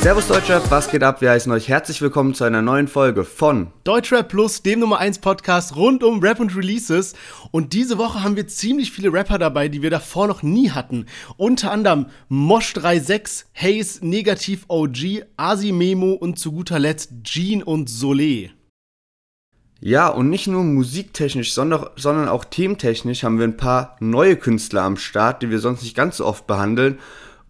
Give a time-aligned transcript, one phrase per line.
[0.00, 1.20] Servus Deutschrap, was geht ab?
[1.20, 5.18] Wir heißen euch herzlich willkommen zu einer neuen Folge von Deutschrap Plus, dem Nummer 1
[5.18, 7.14] Podcast rund um Rap und Releases.
[7.50, 11.06] Und diese Woche haben wir ziemlich viele Rapper dabei, die wir davor noch nie hatten.
[11.36, 17.90] Unter anderem Mosh 36, Haze, Negativ OG, Asi Memo und zu guter Letzt Jean und
[17.90, 18.52] Soleil.
[19.80, 24.82] Ja, und nicht nur musiktechnisch, sondern, sondern auch thementechnisch haben wir ein paar neue Künstler
[24.82, 26.98] am Start, die wir sonst nicht ganz so oft behandeln.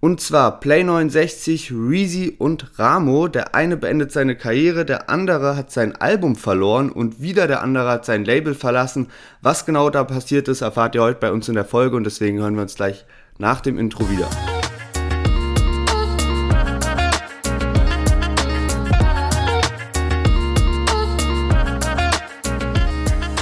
[0.00, 3.26] Und zwar Play69, Reezy und Ramo.
[3.26, 7.90] Der eine beendet seine Karriere, der andere hat sein Album verloren und wieder der andere
[7.90, 9.08] hat sein Label verlassen.
[9.42, 12.38] Was genau da passiert ist, erfahrt ihr heute bei uns in der Folge und deswegen
[12.38, 13.06] hören wir uns gleich
[13.38, 14.28] nach dem Intro wieder.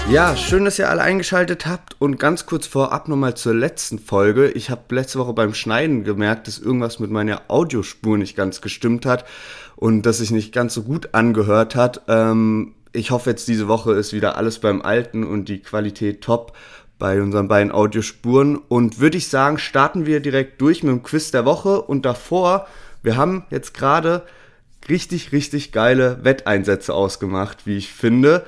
[0.09, 4.49] Ja, schön, dass ihr alle eingeschaltet habt und ganz kurz vorab nochmal zur letzten Folge.
[4.53, 9.05] Ich habe letzte Woche beim Schneiden gemerkt, dass irgendwas mit meiner Audiospur nicht ganz gestimmt
[9.05, 9.25] hat
[9.75, 12.03] und dass sich nicht ganz so gut angehört hat.
[12.07, 16.57] Ähm, ich hoffe jetzt diese Woche ist wieder alles beim Alten und die Qualität top
[17.01, 21.33] bei unseren beiden Audiospuren und würde ich sagen, starten wir direkt durch mit dem Quiz
[21.33, 22.69] der Woche und davor,
[23.03, 24.23] wir haben jetzt gerade
[24.89, 28.47] richtig, richtig geile Wetteinsätze ausgemacht, wie ich finde.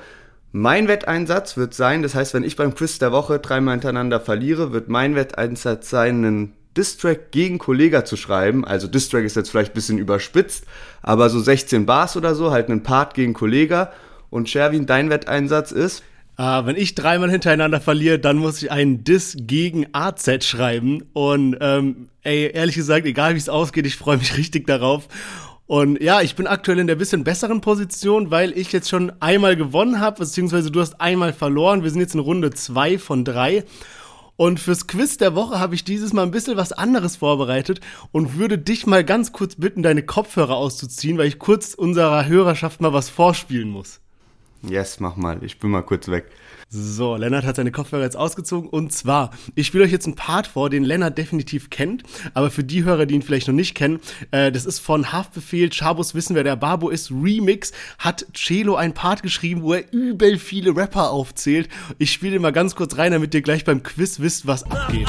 [0.51, 4.71] Mein Wetteinsatz wird sein, das heißt, wenn ich beim Quiz der Woche dreimal hintereinander verliere,
[4.71, 8.65] wird mein Wetteinsatz sein, einen Distrack gegen Kollega zu schreiben.
[8.65, 10.65] Also Distrack ist jetzt vielleicht ein bisschen überspitzt,
[11.03, 13.91] aber so 16 Bars oder so, halt einen Part gegen Kollega.
[14.31, 16.03] Und Sherwin, dein Wetteinsatz ist?
[16.39, 21.03] Uh, wenn ich dreimal hintereinander verliere, dann muss ich einen Diss gegen AZ schreiben.
[21.13, 25.09] Und ähm, ey, ehrlich gesagt, egal wie es ausgeht, ich freue mich richtig darauf.
[25.69, 29.55] Und ja, ich bin aktuell in der bisschen besseren Position, weil ich jetzt schon einmal
[29.55, 31.83] gewonnen habe, beziehungsweise du hast einmal verloren.
[31.83, 33.63] Wir sind jetzt in Runde zwei von drei.
[34.35, 38.35] Und fürs Quiz der Woche habe ich dieses Mal ein bisschen was anderes vorbereitet und
[38.35, 42.91] würde dich mal ganz kurz bitten, deine Kopfhörer auszuziehen, weil ich kurz unserer Hörerschaft mal
[42.91, 43.99] was vorspielen muss.
[44.63, 45.43] Yes, mach mal.
[45.43, 46.31] Ich bin mal kurz weg.
[46.71, 50.45] So, Lennart hat seine Kopfhörer jetzt ausgezogen und zwar, ich spiele euch jetzt einen Part
[50.45, 52.03] vor, den Lennart definitiv kennt,
[52.35, 53.99] aber für die Hörer, die ihn vielleicht noch nicht kennen,
[54.29, 58.93] äh, das ist von Haftbefehl, Chabos wissen, wer der Babo ist, Remix, hat Celo ein
[58.93, 61.69] Part geschrieben, wo er übel viele Rapper aufzählt.
[61.97, 65.07] Ich spiele den mal ganz kurz rein, damit ihr gleich beim Quiz wisst, was abgeht.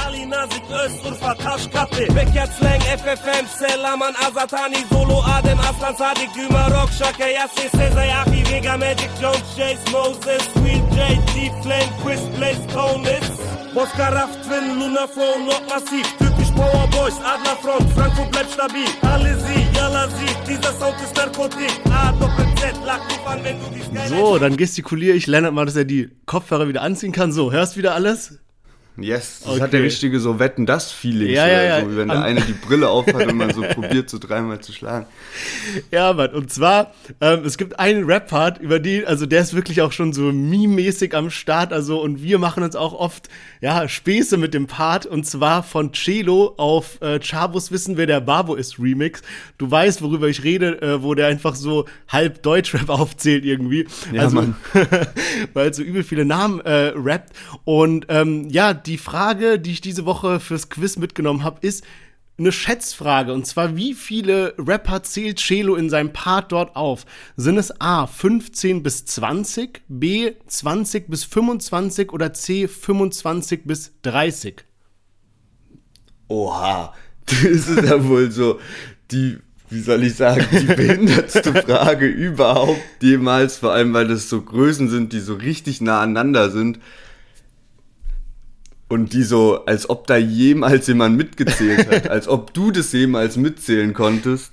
[9.93, 13.41] Moses, Will Flame, Chris Blaze, Tonus.
[13.75, 14.31] Boska Raff,
[14.79, 16.07] Luna Flow, Not Massiv.
[16.19, 16.89] Typisch Power
[17.25, 18.85] Adlerfront, Frankfurt bleibt stabil.
[19.03, 21.71] Alle sie, Yalla sie, dieser Sound ist Narkotik.
[21.91, 22.75] A, Doppel Z,
[23.09, 26.67] dich an, wenn du dies So, dann gestikuliere ich Lennart mal, dass er die Kopfhörer
[26.67, 27.31] wieder anziehen kann.
[27.31, 28.41] So, hörst wieder alles?
[29.03, 29.61] Yes, das okay.
[29.63, 31.81] hat der richtige so Wetten das Feeling, ja, ja, ja.
[31.81, 34.73] so wie wenn der eine die Brille aufhat und man so probiert so dreimal zu
[34.73, 35.07] schlagen.
[35.91, 39.55] Ja, Mann, und zwar ähm, es gibt einen Rap Part, über die also der ist
[39.55, 43.29] wirklich auch schon so meme-mäßig am Start, also und wir machen uns auch oft
[43.61, 48.21] ja Späße mit dem Part und zwar von Celo auf äh, Chabos wissen wer der
[48.21, 49.23] Babo ist Remix.
[49.59, 53.87] Du weißt, worüber ich rede, äh, wo der einfach so halb Deutschrap aufzählt irgendwie.
[54.13, 54.55] Ja, also
[55.55, 57.33] weil so übel viele Namen äh, rappt
[57.65, 61.85] und ähm, ja, die Frage, die ich diese Woche fürs Quiz mitgenommen habe, ist
[62.41, 63.33] eine Schätzfrage.
[63.33, 67.05] Und zwar, wie viele Rapper zählt Chelo in seinem Part dort auf?
[67.37, 74.65] Sind es A, 15 bis 20, B, 20 bis 25 oder C, 25 bis 30?
[76.29, 76.95] Oha,
[77.27, 78.59] das ist ja wohl so
[79.11, 84.41] die, wie soll ich sagen, die behindertste Frage überhaupt jemals, vor allem weil das so
[84.41, 86.81] Größen sind, die so richtig nah aneinander sind
[88.91, 93.37] und die so, als ob da jemals jemand mitgezählt hat, als ob du das jemals
[93.37, 94.53] mitzählen konntest.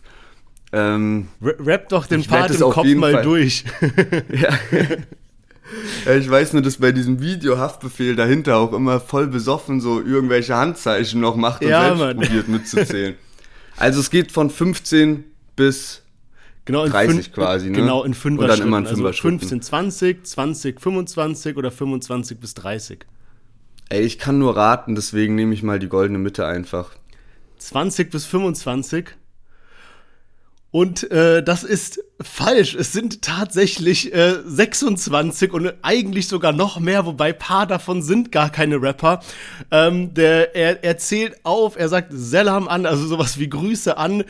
[0.72, 3.24] Ähm, Rap doch den Part im Kopf mal Fall.
[3.24, 3.64] durch.
[4.32, 4.50] ja.
[6.18, 10.56] Ich weiß nur, dass bei diesem Video Haftbefehl dahinter auch immer voll besoffen so irgendwelche
[10.56, 12.18] Handzeichen noch macht und ja, selbst Mann.
[12.18, 13.16] probiert mitzuzählen.
[13.76, 15.24] Also es geht von 15
[15.56, 16.04] bis
[16.66, 17.78] genau 30 fünf, quasi, ne?
[17.78, 22.40] Genau, in 5 Und dann immer in 5 also 15, 20, 20, 25 oder 25
[22.40, 23.06] bis 30.
[23.90, 26.92] Ey, ich kann nur raten, deswegen nehme ich mal die goldene Mitte einfach.
[27.58, 29.16] 20 bis 25.
[30.70, 32.76] Und äh, das ist falsch.
[32.76, 38.52] Es sind tatsächlich äh, 26 und eigentlich sogar noch mehr, wobei paar davon sind gar
[38.52, 39.22] keine Rapper.
[39.72, 44.26] Ähm, der, er, er zählt auf, er sagt Selam an, also sowas wie Grüße an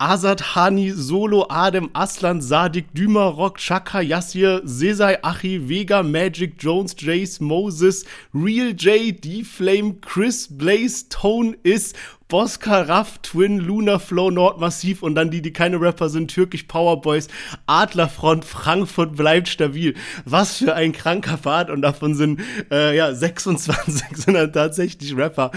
[0.00, 6.96] Azad Hani, Solo, Adem, Aslan, Sadik, Dümer, Rock, Chaka, Yassir, Sesai, Achi, Vega, Magic, Jones,
[6.98, 11.92] Jace, Moses, Real J, D-Flame, Chris, Blaze, Tone, Is,
[12.28, 17.28] Bosca, Raff, Twin, Luna, Flow, Nordmassiv und dann die, die keine Rapper sind, Türkisch Powerboys,
[17.66, 19.94] Adlerfront, Frankfurt bleibt stabil.
[20.24, 25.50] Was für ein kranker Part und davon sind äh, ja 26 sind dann tatsächlich Rapper.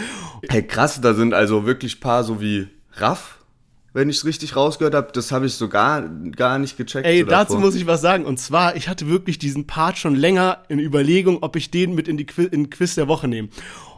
[0.50, 3.43] Hey, krass, da sind also wirklich paar so wie Raff,
[3.94, 5.12] wenn ich es richtig rausgehört habe.
[5.14, 7.06] Das habe ich so gar, gar nicht gecheckt.
[7.06, 8.26] Ey, so dazu muss ich was sagen.
[8.26, 12.08] Und zwar, ich hatte wirklich diesen Part schon länger in Überlegung, ob ich den mit
[12.08, 13.50] in die Quiz, in Quiz der Woche nehme.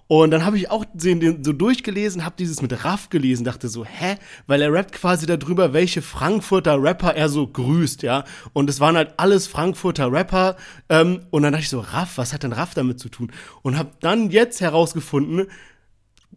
[0.07, 3.85] Und dann habe ich auch den, so durchgelesen, habe dieses mit Raff gelesen, dachte so,
[3.85, 4.17] hä?
[4.45, 8.23] Weil er rappt quasi darüber, welche Frankfurter Rapper er so grüßt, ja.
[8.53, 10.57] Und es waren halt alles Frankfurter Rapper.
[10.89, 13.31] Ähm, und dann dachte ich so, Raff, was hat denn Raff damit zu tun?
[13.63, 15.47] Und habe dann jetzt herausgefunden,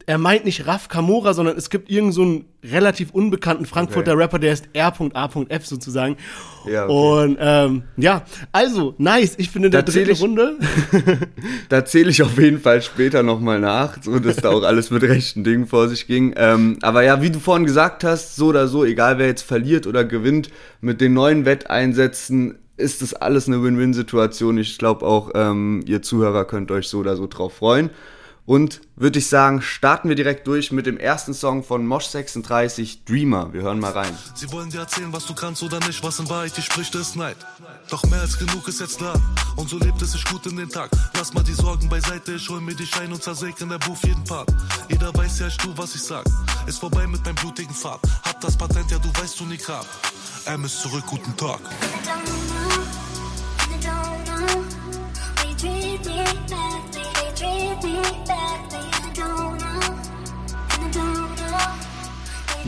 [0.07, 4.23] er meint nicht Raf Kamora, sondern es gibt irgendeinen so einen relativ unbekannten Frankfurter okay.
[4.23, 6.17] Rapper, der ist R.A.F sozusagen.
[6.67, 6.93] Ja, okay.
[6.93, 9.35] Und ähm, ja, also, nice.
[9.39, 10.57] Ich finde der dritte ich, Runde.
[11.69, 15.03] da zähle ich auf jeden Fall später nochmal nach, so dass da auch alles mit
[15.03, 16.35] rechten Dingen vor sich ging.
[16.37, 19.87] Ähm, aber ja, wie du vorhin gesagt hast, so oder so, egal wer jetzt verliert
[19.87, 20.51] oder gewinnt,
[20.81, 24.57] mit den neuen Wetteinsätzen ist das alles eine Win-Win-Situation.
[24.59, 27.91] Ich glaube auch, ähm, ihr Zuhörer könnt euch so oder so drauf freuen.
[28.49, 33.05] Und würde ich sagen, starten wir direkt durch mit dem ersten Song von Mosh 36,
[33.05, 33.53] Dreamer.
[33.53, 34.17] Wir hören mal rein.
[34.35, 37.15] Sie wollen dir erzählen, was du kannst oder nicht, was in Wahrheit dir spricht, ist
[37.15, 37.37] Neid.
[37.91, 39.13] Doch mehr als genug ist jetzt da.
[39.57, 40.89] Und so lebt es sich gut in den Tag.
[41.19, 44.03] Lass mal die Sorgen beiseite, ich hol mir die Schein und zersäg in der Buff
[44.05, 44.49] jeden Part.
[44.89, 46.25] Jeder weiß ja, ich tu, was ich sag.
[46.67, 48.01] Ist vorbei mit meinem blutigen Pfad.
[48.25, 49.85] Hab das Patent, ja, du weißt, du nie grad.
[50.47, 51.61] M ist zurück, guten Tag.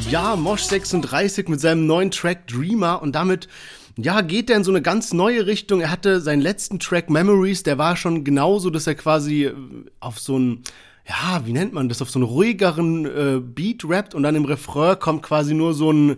[0.09, 3.49] Ja, Mosh 36 mit seinem neuen Track Dreamer und damit
[3.97, 5.81] ja, geht er in so eine ganz neue Richtung.
[5.81, 9.55] Er hatte seinen letzten Track Memories, der war schon genauso, dass er quasi äh,
[10.01, 10.65] auf so einen
[11.09, 14.45] ja, wie nennt man das, auf so einen ruhigeren äh, Beat rappt und dann im
[14.45, 16.17] Refrain kommt quasi nur so ein,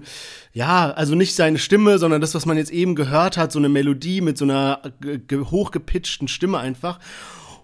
[0.52, 3.69] ja, also nicht seine Stimme, sondern das, was man jetzt eben gehört hat, so eine
[3.69, 4.81] Melodie mit so einer
[5.32, 6.99] hochgepitchten Stimme einfach.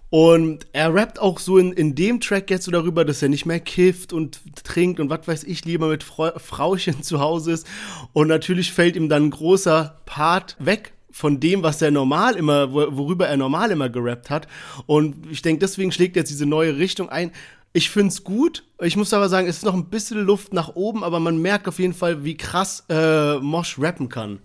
[0.09, 3.45] Und er rappt auch so in, in dem Track jetzt so darüber, dass er nicht
[3.45, 7.67] mehr kifft und trinkt und was weiß ich, lieber mit Frau, Frauchen zu Hause ist.
[8.13, 12.71] Und natürlich fällt ihm dann ein großer Part weg von dem, was er normal immer,
[12.73, 14.47] worüber er normal immer gerappt hat.
[14.85, 17.31] Und ich denke, deswegen schlägt jetzt diese neue Richtung ein.
[17.71, 18.63] Ich finde es gut.
[18.81, 21.67] Ich muss aber sagen, es ist noch ein bisschen Luft nach oben, aber man merkt
[21.67, 24.39] auf jeden Fall, wie krass äh, Mosh rappen kann.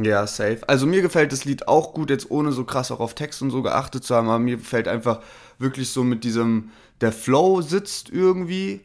[0.00, 0.60] Ja, safe.
[0.66, 3.50] Also mir gefällt das Lied auch gut, jetzt ohne so krass auch auf Text und
[3.50, 5.20] so geachtet zu haben, aber mir gefällt einfach
[5.58, 6.70] wirklich so mit diesem,
[7.00, 8.82] der Flow sitzt irgendwie.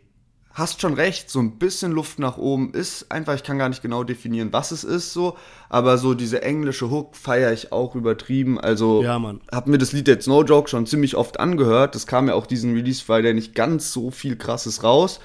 [0.53, 3.81] Hast schon recht, so ein bisschen Luft nach oben ist einfach, ich kann gar nicht
[3.81, 5.37] genau definieren, was es ist so,
[5.69, 8.59] aber so diese englische Hook feiere ich auch übertrieben.
[8.59, 9.39] Also ja, Mann.
[9.49, 11.95] hab mir das Lied jetzt No Joke schon ziemlich oft angehört.
[11.95, 15.21] Das kam ja auch diesen Release-Friday nicht ganz so viel krasses raus.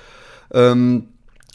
[0.53, 1.09] Ähm,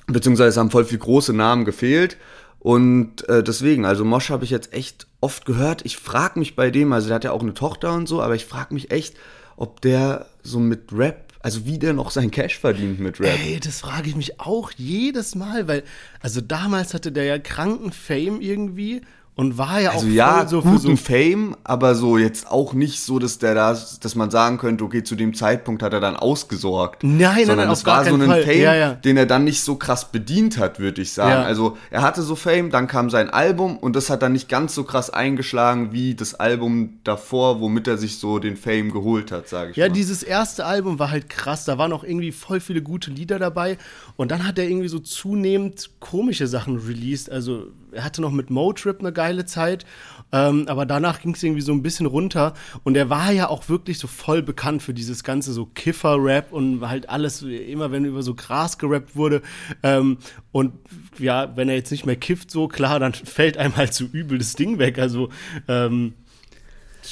[0.07, 2.17] beziehungsweise haben voll viel große Namen gefehlt.
[2.61, 5.83] Und äh, deswegen, also Mosch habe ich jetzt echt oft gehört.
[5.83, 8.35] Ich frage mich bei dem, also der hat ja auch eine Tochter und so, aber
[8.35, 9.15] ich frage mich echt,
[9.57, 13.35] ob der so mit Rap, also wie der noch sein Cash verdient mit Rap.
[13.43, 15.81] Ey, das frage ich mich auch jedes Mal, weil,
[16.19, 19.01] also damals hatte der ja kranken Fame irgendwie
[19.41, 23.01] und war ja also auch ja, so guten so Fame, aber so jetzt auch nicht
[23.01, 26.15] so, dass der da, dass man sagen könnte, okay, zu dem Zeitpunkt hat er dann
[26.15, 27.03] ausgesorgt.
[27.03, 28.43] Nein, sondern nein, es war so ein Fall.
[28.43, 28.93] Fame, ja, ja.
[28.93, 31.41] den er dann nicht so krass bedient hat, würde ich sagen.
[31.41, 31.41] Ja.
[31.41, 34.75] Also er hatte so Fame, dann kam sein Album und das hat dann nicht ganz
[34.75, 39.49] so krass eingeschlagen wie das Album davor, womit er sich so den Fame geholt hat,
[39.49, 39.87] sage ich ja, mal.
[39.87, 43.39] Ja, dieses erste Album war halt krass, da waren auch irgendwie voll viele gute Lieder
[43.39, 43.79] dabei
[44.17, 47.31] und dann hat er irgendwie so zunehmend komische Sachen released.
[47.31, 49.85] Also er hatte noch mit Motrip eine geile Zeit
[50.31, 52.53] ähm, aber danach ging es irgendwie so ein bisschen runter.
[52.83, 56.87] Und er war ja auch wirklich so voll bekannt für dieses ganze so Kiffer-Rap und
[56.87, 59.41] halt alles, immer wenn über so Gras gerappt wurde.
[59.83, 60.17] Ähm,
[60.51, 60.73] und
[61.19, 64.37] ja, wenn er jetzt nicht mehr kifft, so klar, dann fällt einem halt so übel
[64.37, 64.99] das Ding weg.
[64.99, 65.29] Also,
[65.67, 66.13] ähm,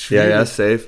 [0.10, 0.88] Ja, ja, safe.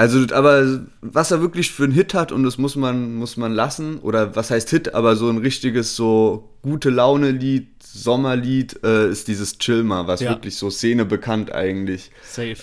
[0.00, 3.52] Also, aber was er wirklich für einen Hit hat, und das muss man, muss man
[3.52, 9.28] lassen, oder was heißt Hit, aber so ein richtiges, so gute Laune-Lied, Sommerlied, äh, ist
[9.28, 10.30] dieses Chilmer, was ja.
[10.30, 12.12] wirklich so Szene bekannt eigentlich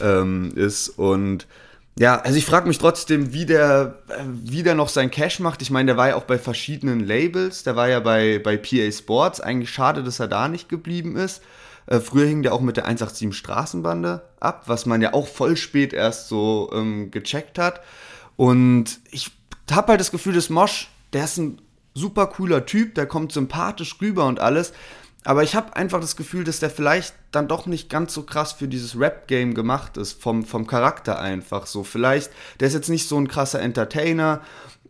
[0.01, 0.89] ähm, ist.
[0.89, 1.46] Und
[2.00, 5.62] ja, also ich frage mich trotzdem, wie der, äh, wie der noch sein Cash macht.
[5.62, 8.91] Ich meine, der war ja auch bei verschiedenen Labels, der war ja bei, bei PA
[8.91, 9.41] Sports.
[9.41, 11.44] Eigentlich schade, dass er da nicht geblieben ist.
[11.88, 15.58] Äh, früher hing der auch mit der 187 Straßenbande ab, was man ja auch voll
[15.58, 17.82] spät erst so ähm, gecheckt hat.
[18.36, 19.32] Und ich
[19.72, 21.62] habe halt das Gefühl, dass Mosch, der ist ein
[21.94, 24.74] super cooler Typ, der kommt sympathisch rüber und alles.
[25.24, 28.53] aber ich habe einfach das Gefühl, dass der vielleicht dann doch nicht ganz so krass
[28.53, 31.84] für dieses Rap-Game gemacht ist, vom, vom Charakter einfach so.
[31.84, 34.41] Vielleicht, der ist jetzt nicht so ein krasser Entertainer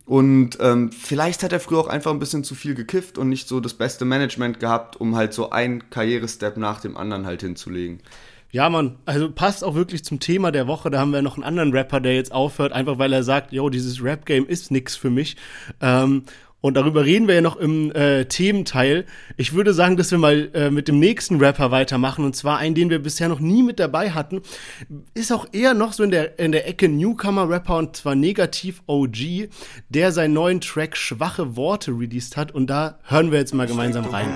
[0.08, 3.46] und ähm, vielleicht hat er früher auch einfach ein bisschen zu viel gekifft und nicht
[3.46, 8.00] so das beste Management gehabt, um halt so ein Karrierestep nach dem anderen halt hinzulegen.
[8.50, 10.88] Ja, Mann, also passt auch wirklich zum Thema der Woche.
[10.88, 13.68] Da haben wir noch einen anderen Rapper, der jetzt aufhört, einfach weil er sagt, yo,
[13.68, 15.36] dieses Rap-Game ist nix für mich.
[15.82, 16.22] Ähm,
[16.60, 19.06] und darüber reden wir ja noch im äh, Thementeil.
[19.36, 22.24] Ich würde sagen, dass wir mal äh, mit dem nächsten Rapper weitermachen.
[22.24, 24.42] Und zwar einen, den wir bisher noch nie mit dabei hatten.
[25.14, 29.50] Ist auch eher noch so in der, in der Ecke Newcomer-Rapper und zwar Negativ OG,
[29.88, 32.50] der seinen neuen Track Schwache Worte released hat.
[32.50, 34.28] Und da hören wir jetzt mal gemeinsam rein.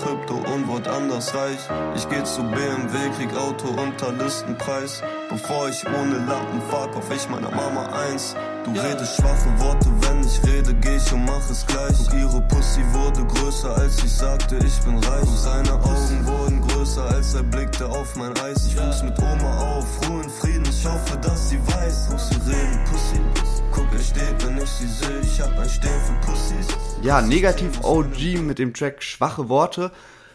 [0.00, 1.58] Krypto und Wort anders reich.
[1.96, 5.02] Ich geh zu BMW, krieg Auto unter Listenpreis.
[5.28, 8.36] Bevor ich ohne Lampen fahr, kauf ich meiner Mama eins.
[8.64, 11.98] Du redest schwache Worte, wenn ich rede, geh ich und mach es gleich.
[11.98, 15.22] Und ihre Pussy wurde größer, als ich sagte, ich bin reich.
[15.22, 18.66] Und seine Augen wurden größer, als er blickte auf mein Eis.
[18.66, 22.10] Ich wuchs mit Oma auf, Ruhe und Frieden, ich hoffe, dass sie weiß.
[22.10, 23.20] Muss sie reden, Pussy.
[23.72, 26.66] Guck, er steht, wenn ich sie sehe, ich hab ein Stehen für Pussys.
[27.02, 29.92] Ja, negativ OG mit dem Track Schwache Worte.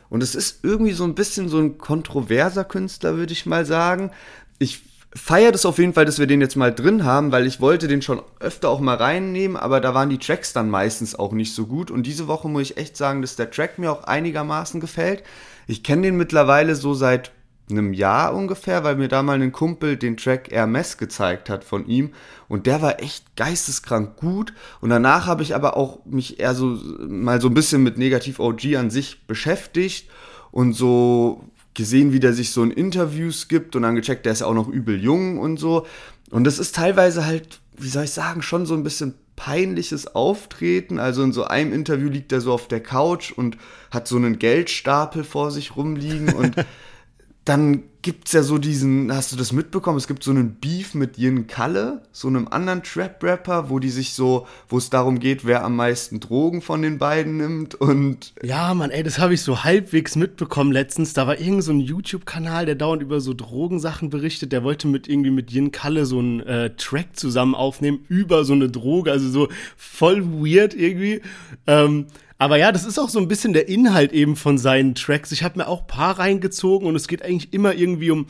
[0.10, 4.12] Und es ist irgendwie so ein bisschen so ein kontroverser Künstler, würde ich mal sagen.
[4.60, 7.62] Ich feiert es auf jeden Fall, dass wir den jetzt mal drin haben, weil ich
[7.62, 11.34] wollte den schon öfter auch mal reinnehmen, aber da waren die Tracks dann meistens auch
[11.34, 11.91] nicht so gut.
[11.91, 15.24] Und diese Woche muss ich echt sagen, dass der Track mir auch einigermaßen gefällt.
[15.67, 17.32] Ich kenne den mittlerweile so seit
[17.70, 21.88] einem Jahr ungefähr, weil mir da mal ein Kumpel den Track Hermes gezeigt hat von
[21.88, 22.12] ihm
[22.50, 26.77] und der war echt geisteskrank gut und danach habe ich aber auch mich eher so
[27.08, 30.10] mal so ein bisschen mit Negativ OG an sich beschäftigt
[30.51, 34.41] und so gesehen, wie der sich so in Interviews gibt und dann gecheckt, der ist
[34.41, 35.85] auch noch übel jung und so.
[36.31, 40.99] Und das ist teilweise halt, wie soll ich sagen, schon so ein bisschen peinliches Auftreten.
[40.99, 43.57] Also in so einem Interview liegt er so auf der Couch und
[43.91, 46.55] hat so einen Geldstapel vor sich rumliegen und
[47.45, 49.98] dann gibt es ja so diesen, hast du das mitbekommen?
[49.98, 54.13] Es gibt so einen Beef mit Yin Kalle, so einem anderen Trap-Rapper, wo die sich
[54.13, 58.33] so, wo es darum geht, wer am meisten Drogen von den beiden nimmt und.
[58.43, 61.13] Ja, Mann, ey, das habe ich so halbwegs mitbekommen letztens.
[61.13, 64.51] Da war irgend so ein YouTube-Kanal, der dauernd über so Drogensachen berichtet.
[64.51, 68.53] Der wollte mit irgendwie mit Yin Kalle so einen äh, Track zusammen aufnehmen über so
[68.53, 71.22] eine Droge, also so voll weird irgendwie.
[71.65, 72.07] Ähm,
[72.43, 75.31] aber ja, das ist auch so ein bisschen der Inhalt eben von seinen Tracks.
[75.31, 78.25] Ich habe mir auch ein paar reingezogen und es geht eigentlich immer irgendwie um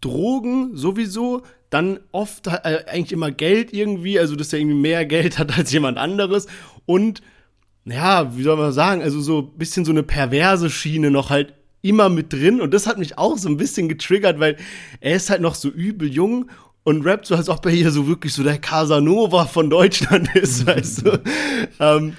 [0.00, 5.38] Drogen sowieso, dann oft äh, eigentlich immer Geld irgendwie, also dass er irgendwie mehr Geld
[5.38, 6.48] hat als jemand anderes
[6.86, 7.22] und
[7.84, 11.54] ja, wie soll man sagen, also so ein bisschen so eine perverse Schiene noch halt
[11.82, 14.56] immer mit drin und das hat mich auch so ein bisschen getriggert, weil
[15.00, 16.50] er ist halt noch so übel jung
[16.82, 20.66] und rappt so, als ob er hier so wirklich so der Casanova von Deutschland ist,
[20.66, 21.22] weißt du.
[21.78, 22.14] ähm,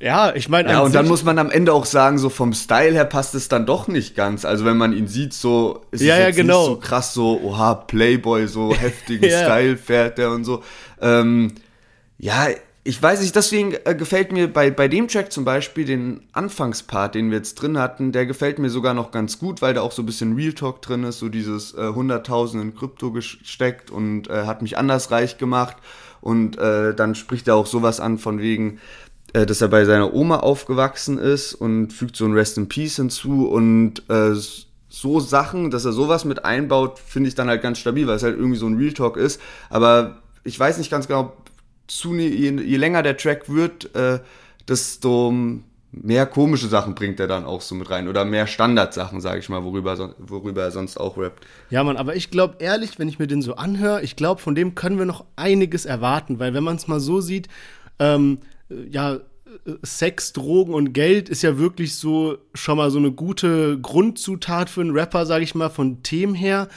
[0.00, 0.70] ja, ich meine.
[0.70, 3.48] Ja, und dann muss man am Ende auch sagen, so vom Style her passt es
[3.48, 4.46] dann doch nicht ganz.
[4.46, 6.60] Also wenn man ihn sieht, so ist ja, es ja, jetzt genau.
[6.60, 9.44] nicht so krass, so, oha, Playboy, so heftigen ja.
[9.44, 10.62] Style fährt der und so.
[11.00, 11.52] Ähm,
[12.18, 12.48] ja,
[12.82, 17.14] ich weiß nicht, deswegen äh, gefällt mir bei, bei dem Track zum Beispiel den Anfangspart,
[17.14, 19.92] den wir jetzt drin hatten, der gefällt mir sogar noch ganz gut, weil da auch
[19.92, 24.30] so ein bisschen Real Talk drin ist, so dieses äh, 100.000 in Krypto gesteckt und
[24.30, 25.76] äh, hat mich anders reich gemacht.
[26.22, 28.80] Und äh, dann spricht er auch sowas an von wegen,
[29.32, 32.96] äh, dass er bei seiner Oma aufgewachsen ist und fügt so ein Rest in Peace
[32.96, 34.34] hinzu und äh,
[34.88, 38.22] so Sachen, dass er sowas mit einbaut, finde ich dann halt ganz stabil, weil es
[38.22, 39.40] halt irgendwie so ein Real Talk ist.
[39.70, 41.32] Aber ich weiß nicht ganz genau,
[41.86, 44.18] zu, je, je länger der Track wird, äh,
[44.68, 45.32] desto
[45.92, 49.48] mehr komische Sachen bringt er dann auch so mit rein oder mehr Standardsachen, sage ich
[49.48, 51.46] mal, worüber, worüber er sonst auch rappt.
[51.70, 54.54] Ja, Mann, aber ich glaube ehrlich, wenn ich mir den so anhöre, ich glaube, von
[54.54, 57.48] dem können wir noch einiges erwarten, weil wenn man es mal so sieht,
[57.98, 58.38] ähm,
[58.90, 59.18] ja,
[59.82, 64.80] Sex, Drogen und Geld ist ja wirklich so schon mal so eine gute Grundzutat für
[64.80, 66.68] einen Rapper, sag ich mal, von Themen her.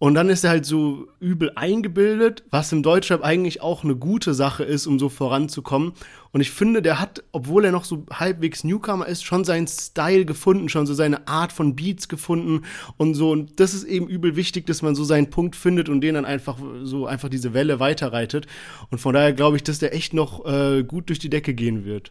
[0.00, 4.32] Und dann ist er halt so übel eingebildet, was im Deutschrap eigentlich auch eine gute
[4.32, 5.92] Sache ist, um so voranzukommen.
[6.32, 10.24] Und ich finde, der hat, obwohl er noch so halbwegs Newcomer ist, schon seinen Style
[10.24, 12.64] gefunden, schon so seine Art von Beats gefunden
[12.96, 13.30] und so.
[13.30, 16.24] Und das ist eben übel wichtig, dass man so seinen Punkt findet und den dann
[16.24, 18.46] einfach so einfach diese Welle weiterreitet.
[18.90, 21.84] Und von daher glaube ich, dass der echt noch äh, gut durch die Decke gehen
[21.84, 22.10] wird.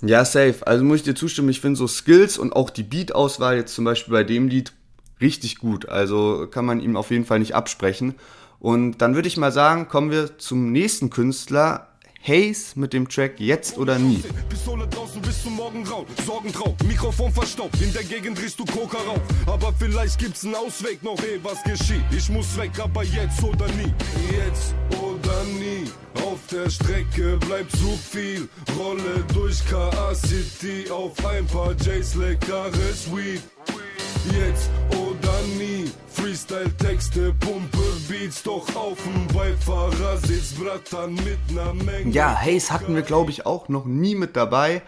[0.00, 0.64] Ja, safe.
[0.64, 3.84] Also muss ich dir zustimmen, ich finde so Skills und auch die Beat-Auswahl jetzt zum
[3.84, 4.72] Beispiel bei dem Lied
[5.20, 5.88] richtig gut.
[5.88, 8.14] Also kann man ihm auf jeden Fall nicht absprechen.
[8.58, 11.88] Und dann würde ich mal sagen, kommen wir zum nächsten Künstler.
[12.26, 14.22] Haze mit dem Track Jetzt oder Nie.
[14.48, 18.98] Pistole draußen bis zum Morgengrauen, Sorgen drauf, Mikrofon verstaubt, in der Gegend drehst du Koka
[18.98, 19.20] rauf.
[19.46, 22.02] Aber vielleicht gibt's einen Ausweg noch, eh, was geschieht.
[22.10, 23.94] Ich muss weg, aber jetzt oder nie.
[24.32, 25.84] Jetzt oder nie.
[26.24, 28.48] Auf der Strecke bleibt zu viel.
[28.76, 33.42] Rolle durch KA City auf ein paar J's leckeres Weed.
[34.32, 35.05] Jetzt oder
[35.58, 42.12] nie, Freestyle-Texte, Pumpe, Beats, doch auf dem Beifahrer sitzt Brattern mit ner Menge.
[42.12, 44.82] Ja, Haze hatten wir, glaube ich, auch noch nie mit dabei.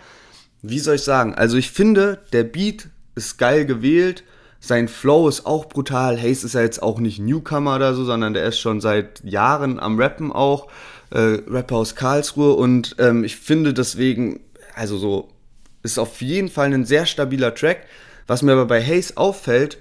[0.62, 1.34] Wie soll ich sagen?
[1.34, 4.24] Also ich finde, der Beat ist geil gewählt.
[4.60, 6.18] Sein Flow ist auch brutal.
[6.18, 9.78] Haze ist ja jetzt auch nicht Newcomer oder so, sondern der ist schon seit Jahren
[9.78, 10.66] am Rappen auch.
[11.10, 12.54] Äh, Rapper aus Karlsruhe.
[12.54, 14.40] Und ähm, ich finde deswegen,
[14.74, 15.28] also so,
[15.82, 17.86] ist auf jeden Fall ein sehr stabiler Track.
[18.26, 19.78] Was mir aber bei Haze auffällt,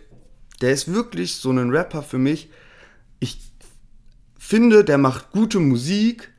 [0.61, 2.49] der ist wirklich so ein Rapper für mich.
[3.19, 3.39] Ich
[4.37, 6.31] finde, der macht gute Musik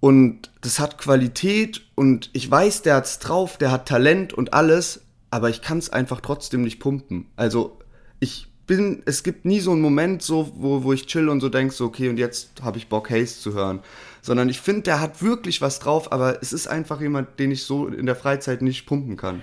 [0.00, 5.02] und das hat Qualität und ich weiß, der hat's drauf, der hat Talent und alles,
[5.30, 7.26] aber ich kann es einfach trotzdem nicht pumpen.
[7.36, 7.78] Also
[8.20, 11.48] ich bin, es gibt nie so einen Moment, so, wo, wo ich chill und so
[11.48, 13.80] denk, so, okay, und jetzt habe ich Bock, Haze zu hören.
[14.22, 17.62] Sondern ich finde, der hat wirklich was drauf, aber es ist einfach jemand, den ich
[17.62, 19.42] so in der Freizeit nicht pumpen kann.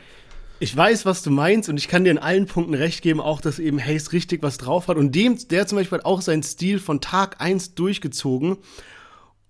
[0.59, 3.41] Ich weiß, was du meinst und ich kann dir in allen Punkten recht geben, auch
[3.41, 4.97] dass eben Hayes richtig was drauf hat.
[4.97, 8.57] Und dem, der zum Beispiel hat auch seinen Stil von Tag 1 durchgezogen.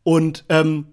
[0.04, 0.88] Und ähm,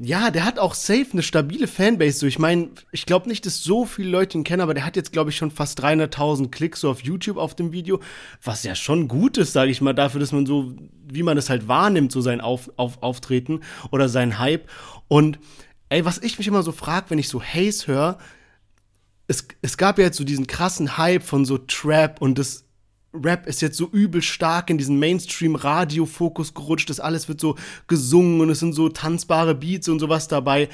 [0.00, 2.18] ja, der hat auch safe eine stabile Fanbase.
[2.20, 4.96] So, ich meine, ich glaube nicht, dass so viele Leute ihn kennen, aber der hat
[4.96, 8.00] jetzt, glaube ich, schon fast 300.000 Klicks so auf YouTube auf dem Video,
[8.42, 10.72] was ja schon gut ist, sage ich mal, dafür, dass man so,
[11.06, 14.68] wie man es halt wahrnimmt, so sein auf, auf, Auftreten oder sein Hype.
[15.08, 15.38] Und
[15.88, 18.18] ey, was ich mich immer so frage, wenn ich so Haze höre,
[19.32, 22.64] es, es gab ja jetzt so diesen krassen Hype von so Trap und das
[23.14, 28.40] Rap ist jetzt so übel stark in diesen Mainstream-Radio-Fokus gerutscht, das alles wird so gesungen
[28.40, 30.68] und es sind so tanzbare Beats und sowas dabei.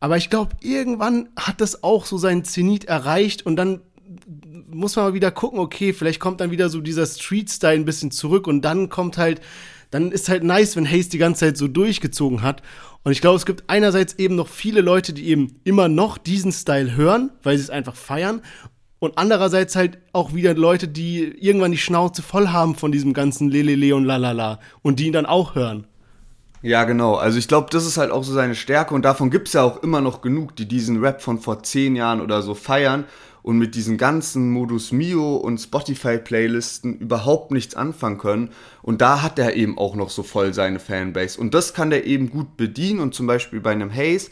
[0.00, 3.80] Aber ich glaube, irgendwann hat das auch so seinen Zenit erreicht und dann
[4.70, 8.10] muss man mal wieder gucken, okay, vielleicht kommt dann wieder so dieser Street-Style ein bisschen
[8.10, 9.40] zurück und dann kommt halt,
[9.90, 12.62] dann ist halt nice, wenn Haze die ganze Zeit so durchgezogen hat.
[13.04, 16.52] Und ich glaube, es gibt einerseits eben noch viele Leute, die eben immer noch diesen
[16.52, 18.40] Style hören, weil sie es einfach feiern.
[18.98, 23.50] Und andererseits halt auch wieder Leute, die irgendwann die Schnauze voll haben von diesem ganzen
[23.50, 25.86] Lelele und Lalala und die ihn dann auch hören.
[26.62, 27.16] Ja, genau.
[27.16, 29.62] Also ich glaube, das ist halt auch so seine Stärke und davon gibt es ja
[29.62, 33.04] auch immer noch genug, die diesen Rap von vor zehn Jahren oder so feiern
[33.44, 38.50] und mit diesen ganzen Modus Mio und Spotify-Playlisten überhaupt nichts anfangen können.
[38.80, 41.38] Und da hat er eben auch noch so voll seine Fanbase.
[41.38, 44.30] Und das kann der eben gut bedienen und zum Beispiel bei einem Haze,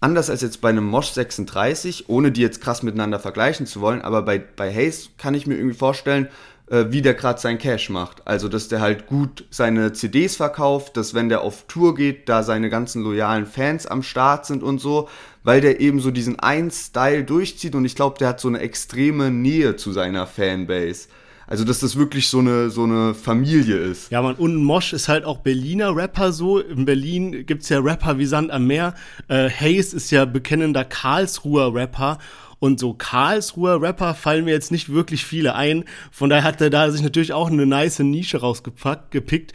[0.00, 4.02] anders als jetzt bei einem Mosh 36, ohne die jetzt krass miteinander vergleichen zu wollen,
[4.02, 6.28] aber bei, bei Haze kann ich mir irgendwie vorstellen,
[6.70, 8.26] äh, wie der gerade sein Cash macht.
[8.26, 12.42] Also, dass der halt gut seine CDs verkauft, dass wenn der auf Tour geht, da
[12.42, 15.08] seine ganzen loyalen Fans am Start sind und so
[15.42, 18.60] weil der eben so diesen einen Style durchzieht und ich glaube, der hat so eine
[18.60, 21.08] extreme Nähe zu seiner Fanbase.
[21.50, 24.12] Also, dass das wirklich so eine, so eine Familie ist.
[24.12, 26.60] Ja, man, und Mosch ist halt auch Berliner Rapper so.
[26.60, 28.94] In Berlin gibt's ja Rapper wie Sand am Meer.
[29.26, 32.18] Äh, Hayes ist ja bekennender Karlsruher Rapper.
[32.60, 35.86] Und so Karlsruher Rapper fallen mir jetzt nicht wirklich viele ein.
[36.12, 39.52] Von daher hat er da sich natürlich auch eine nice Nische rausgepackt, gepickt.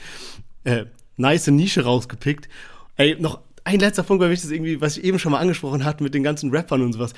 [0.66, 2.50] Äh, nice Nische rausgepickt.
[2.98, 5.84] Ey, noch ein letzter Punkt, weil ich das irgendwie, was ich eben schon mal angesprochen
[5.84, 7.14] hatte mit den ganzen Rappern und sowas.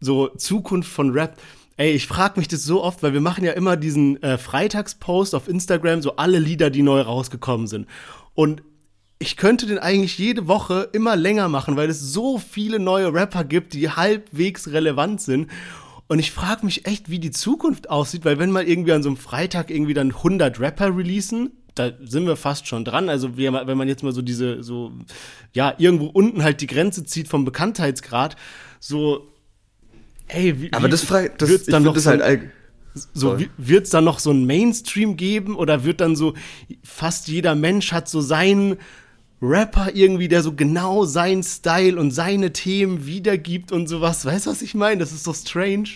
[0.00, 1.36] So Zukunft von Rap.
[1.76, 5.34] Ey, ich frage mich das so oft, weil wir machen ja immer diesen äh, Freitagspost
[5.34, 7.86] auf Instagram, so alle Lieder, die neu rausgekommen sind.
[8.34, 8.62] Und
[9.18, 13.44] ich könnte den eigentlich jede Woche immer länger machen, weil es so viele neue Rapper
[13.44, 15.48] gibt, die halbwegs relevant sind.
[16.06, 19.08] Und ich frage mich echt, wie die Zukunft aussieht, weil wenn mal irgendwie an so
[19.08, 23.08] einem Freitag irgendwie dann 100 Rapper releasen, da sind wir fast schon dran.
[23.08, 24.92] Also wenn man jetzt mal so diese, so,
[25.52, 28.36] ja, irgendwo unten halt die Grenze zieht vom Bekanntheitsgrad,
[28.80, 29.28] so,
[30.28, 32.50] ey, wie, Aber das, frei, das wird's dann noch das so, halt
[33.14, 36.34] so wird es dann noch so ein Mainstream geben oder wird dann so
[36.82, 38.76] fast jeder Mensch hat so seinen
[39.40, 44.24] Rapper irgendwie, der so genau seinen Style und seine Themen wiedergibt und sowas.
[44.24, 44.98] Weißt du, was ich meine?
[44.98, 45.88] Das ist so strange.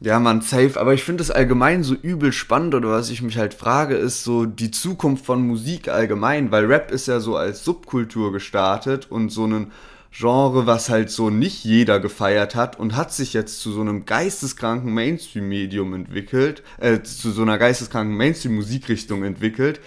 [0.00, 0.78] Ja, man, safe.
[0.78, 4.22] Aber ich finde es allgemein so übel spannend oder was ich mich halt frage, ist
[4.22, 9.30] so die Zukunft von Musik allgemein, weil Rap ist ja so als Subkultur gestartet und
[9.30, 9.72] so ein
[10.10, 14.06] Genre, was halt so nicht jeder gefeiert hat und hat sich jetzt zu so einem
[14.06, 19.80] geisteskranken Mainstream-Medium entwickelt, äh, zu so einer geisteskranken Mainstream-Musikrichtung entwickelt.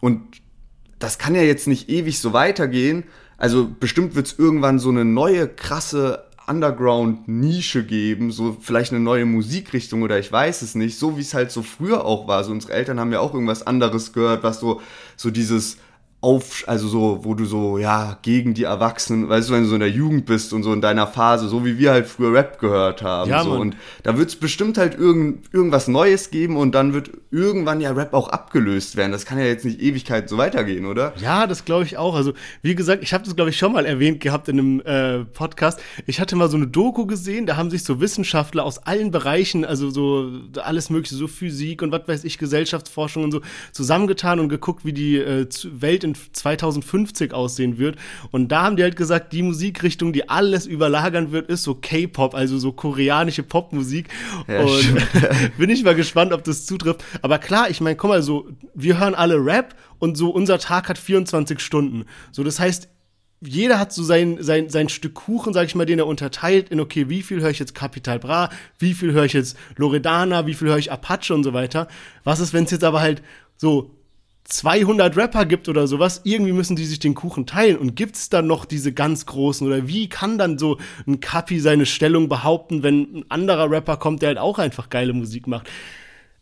[0.00, 0.42] Und
[0.98, 3.04] das kann ja jetzt nicht ewig so weitergehen.
[3.38, 9.24] Also bestimmt wird es irgendwann so eine neue krasse Underground-Nische geben, so vielleicht eine neue
[9.24, 12.44] Musikrichtung oder ich weiß es nicht, so wie es halt so früher auch war.
[12.44, 14.80] So unsere Eltern haben ja auch irgendwas anderes gehört, was so,
[15.16, 15.78] so dieses
[16.24, 19.74] auf, also so, wo du so, ja, gegen die Erwachsenen, weißt du, wenn du so
[19.74, 22.58] in der Jugend bist und so in deiner Phase, so wie wir halt früher Rap
[22.58, 23.30] gehört haben.
[23.30, 23.50] Ja, so.
[23.50, 23.60] Mann.
[23.60, 27.92] Und da wird es bestimmt halt irgend, irgendwas Neues geben und dann wird irgendwann ja
[27.92, 29.12] Rap auch abgelöst werden.
[29.12, 31.12] Das kann ja jetzt nicht Ewigkeit so weitergehen, oder?
[31.20, 32.14] Ja, das glaube ich auch.
[32.14, 32.32] Also,
[32.62, 35.78] wie gesagt, ich habe das, glaube ich, schon mal erwähnt gehabt in einem äh, Podcast.
[36.06, 39.66] Ich hatte mal so eine Doku gesehen, da haben sich so Wissenschaftler aus allen Bereichen,
[39.66, 40.30] also so
[40.62, 44.94] alles mögliche, so Physik und was weiß ich, Gesellschaftsforschung und so, zusammengetan und geguckt, wie
[44.94, 47.96] die äh, Welt in 2050 aussehen wird.
[48.30, 52.34] Und da haben die halt gesagt, die Musikrichtung, die alles überlagern wird, ist so K-Pop,
[52.34, 54.08] also so koreanische Popmusik.
[54.48, 54.96] Ja, und
[55.58, 57.04] bin ich mal gespannt, ob das zutrifft.
[57.22, 60.88] Aber klar, ich meine, guck mal, so, wir hören alle Rap und so unser Tag
[60.88, 62.04] hat 24 Stunden.
[62.32, 62.88] So, das heißt,
[63.46, 66.80] jeder hat so sein, sein, sein Stück Kuchen, sag ich mal, den er unterteilt in,
[66.80, 70.54] okay, wie viel höre ich jetzt Capital Bra, wie viel höre ich jetzt Loredana, wie
[70.54, 71.88] viel höre ich Apache und so weiter.
[72.24, 73.22] Was ist, wenn es jetzt aber halt
[73.56, 73.90] so
[74.44, 77.78] 200 Rapper gibt oder sowas, irgendwie müssen die sich den Kuchen teilen.
[77.78, 79.66] Und gibt's dann noch diese ganz großen?
[79.66, 84.22] Oder wie kann dann so ein Kapi seine Stellung behaupten, wenn ein anderer Rapper kommt,
[84.22, 85.68] der halt auch einfach geile Musik macht?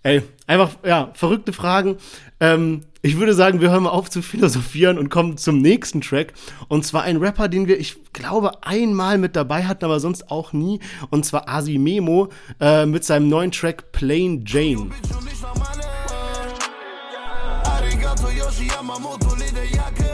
[0.05, 1.97] Ey, einfach, ja, verrückte Fragen.
[2.41, 6.33] Ähm, ich würde sagen, wir hören mal auf zu philosophieren und kommen zum nächsten Track.
[6.67, 10.53] Und zwar ein Rapper, den wir, ich glaube, einmal mit dabei hatten, aber sonst auch
[10.53, 10.81] nie.
[11.11, 14.91] Und zwar Asi Memo äh, mit seinem neuen Track Plain Jane.
[18.63, 20.11] Arigato Yoshi Yamamoto Lederjacke.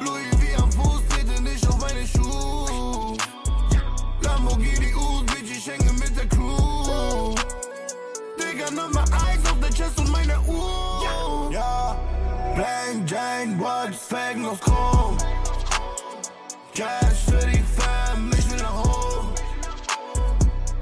[0.00, 3.16] Louis V am Fuß, trete nicht auf meine Schuhe.
[4.22, 7.34] Lamborghini Us, Bitch, ich hänge mit der Crew.
[8.38, 11.50] Digga, Nummer 1 auf der Chest und meine Uhr.
[11.52, 11.98] Ja,
[12.54, 15.16] Plain Jane, Watch, Felgen aus Chrom.
[16.74, 19.34] Cash für die Fam, ich will nach home.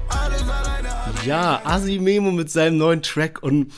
[0.09, 1.25] Alles alleine, alleine.
[1.25, 3.71] Ja, Asi Memo mit seinem neuen Track und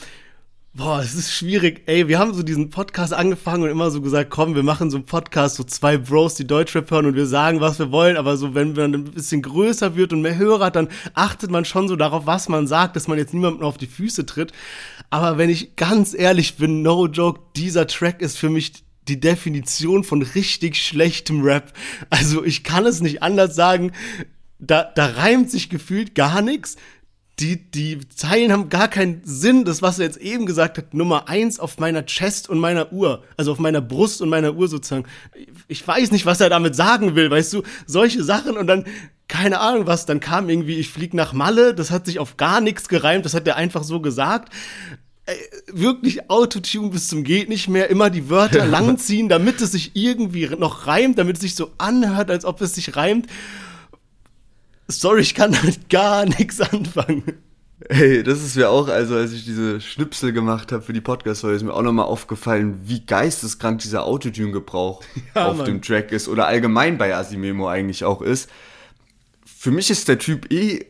[0.78, 1.82] boah, es ist schwierig.
[1.86, 4.96] Ey, wir haben so diesen Podcast angefangen und immer so gesagt, komm, wir machen so
[4.96, 8.36] einen Podcast, so zwei Bros, die Deutschrap hören und wir sagen, was wir wollen, aber
[8.36, 11.88] so, wenn man ein bisschen größer wird und mehr Hörer hat, dann achtet man schon
[11.88, 14.52] so darauf, was man sagt, dass man jetzt niemandem auf die Füße tritt.
[15.10, 20.04] Aber wenn ich ganz ehrlich bin, no joke, dieser Track ist für mich die Definition
[20.04, 21.72] von richtig schlechtem Rap.
[22.08, 23.90] Also ich kann es nicht anders sagen.
[24.60, 26.76] Da, da reimt sich gefühlt gar nichts.
[27.40, 29.64] Die, die Zeilen haben gar keinen Sinn.
[29.64, 33.22] Das, was er jetzt eben gesagt hat, Nummer eins auf meiner Chest und meiner Uhr.
[33.36, 35.06] Also auf meiner Brust und meiner Uhr sozusagen.
[35.68, 37.62] Ich weiß nicht, was er damit sagen will, weißt du?
[37.86, 38.84] Solche Sachen und dann,
[39.28, 41.74] keine Ahnung was, dann kam irgendwie, ich flieg nach Malle.
[41.74, 43.24] Das hat sich auf gar nichts gereimt.
[43.24, 44.52] Das hat er einfach so gesagt
[45.70, 50.46] wirklich Autotune bis zum geht nicht mehr, immer die Wörter langziehen, damit es sich irgendwie
[50.58, 53.26] noch reimt, damit es sich so anhört, als ob es sich reimt.
[54.90, 57.22] Sorry, ich kann damit gar nichts anfangen.
[57.88, 61.56] Ey, das ist mir auch, also als ich diese Schnipsel gemacht habe für die Podcast-Folge,
[61.56, 65.02] ist mir auch nochmal aufgefallen, wie geisteskrank dieser Autotune-Gebrauch
[65.34, 65.66] Ja, auf Mann.
[65.66, 68.50] dem Track ist oder allgemein bei Asimemo eigentlich auch ist.
[69.46, 70.86] Für mich ist der Typ eh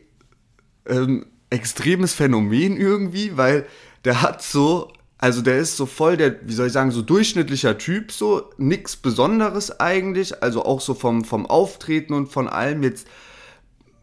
[0.87, 3.67] ähm, extremes Phänomen irgendwie, weil
[4.05, 7.77] der hat so, also der ist so voll der, wie soll ich sagen, so durchschnittlicher
[7.77, 13.07] Typ, so nix Besonderes eigentlich, also auch so vom, vom Auftreten und von allem jetzt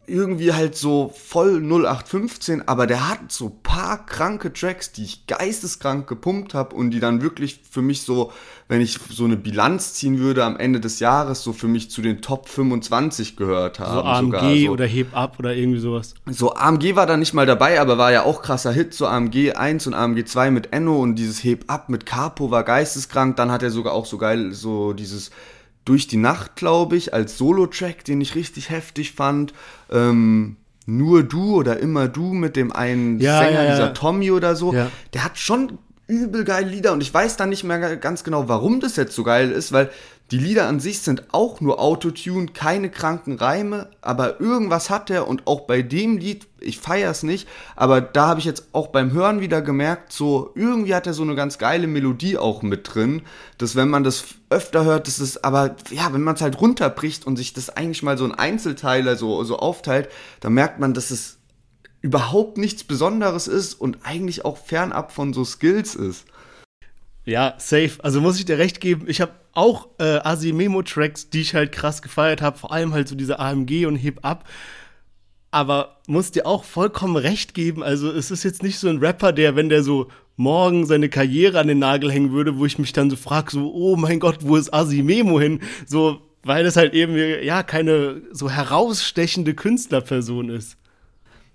[0.07, 6.07] irgendwie halt so voll 0815, aber der hat so paar kranke Tracks, die ich geisteskrank
[6.07, 8.33] gepumpt habe und die dann wirklich für mich so,
[8.69, 12.03] wenn ich so eine Bilanz ziehen würde am Ende des Jahres, so für mich zu
[12.03, 13.95] den Top 25 gehört haben.
[13.95, 14.69] So AMG sogar, so.
[14.71, 16.15] oder Heb ab oder irgendwie sowas.
[16.27, 18.95] So, AMG war da nicht mal dabei, aber war ja auch krasser Hit.
[18.95, 22.63] So AMG 1 und AMG 2 mit Enno und dieses Heb ab mit Capo war
[22.65, 23.37] geisteskrank.
[23.37, 25.31] Dann hat er sogar auch so geil, so dieses
[25.85, 29.53] Durch die Nacht, glaube ich, als Solo-Track, den ich richtig heftig fand.
[29.91, 33.71] Ähm, nur du oder immer du mit dem einen Ja, Sänger, ja, ja.
[33.73, 34.73] dieser Tommy oder so.
[35.15, 38.81] Der hat schon übel geile Lieder und ich weiß dann nicht mehr ganz genau, warum
[38.81, 39.91] das jetzt so geil ist, weil
[40.33, 45.29] die Lieder an sich sind auch nur Autotune, keine kranken Reime, aber irgendwas hat er
[45.29, 49.13] und auch bei dem Lied, ich feier's nicht, aber da habe ich jetzt auch beim
[49.13, 53.23] Hören wieder gemerkt, so irgendwie hat er so eine ganz geile Melodie auch mit drin,
[53.59, 57.25] dass wenn man das öfter hört, das ist aber, ja, wenn man es halt runterbricht
[57.25, 60.09] und sich das eigentlich mal so in Einzelteile so, so aufteilt,
[60.41, 61.37] dann merkt man, dass es
[62.07, 66.25] überhaupt nichts Besonderes ist und eigentlich auch fernab von so Skills ist.
[67.25, 67.99] Ja, safe.
[68.05, 72.03] Also muss ich dir recht geben, ich habe auch äh, Asi-Memo-Tracks, die ich halt krass
[72.03, 74.45] gefeiert habe, vor allem halt so diese AMG und Hip Up.
[75.51, 79.33] Aber muss dir auch vollkommen recht geben, also es ist jetzt nicht so ein Rapper,
[79.33, 82.93] der, wenn der so morgen seine Karriere an den Nagel hängen würde, wo ich mich
[82.93, 85.61] dann so frage, so, oh mein Gott, wo ist Asi-Memo hin?
[85.87, 90.77] So, weil es halt eben, ja, keine so herausstechende Künstlerperson ist.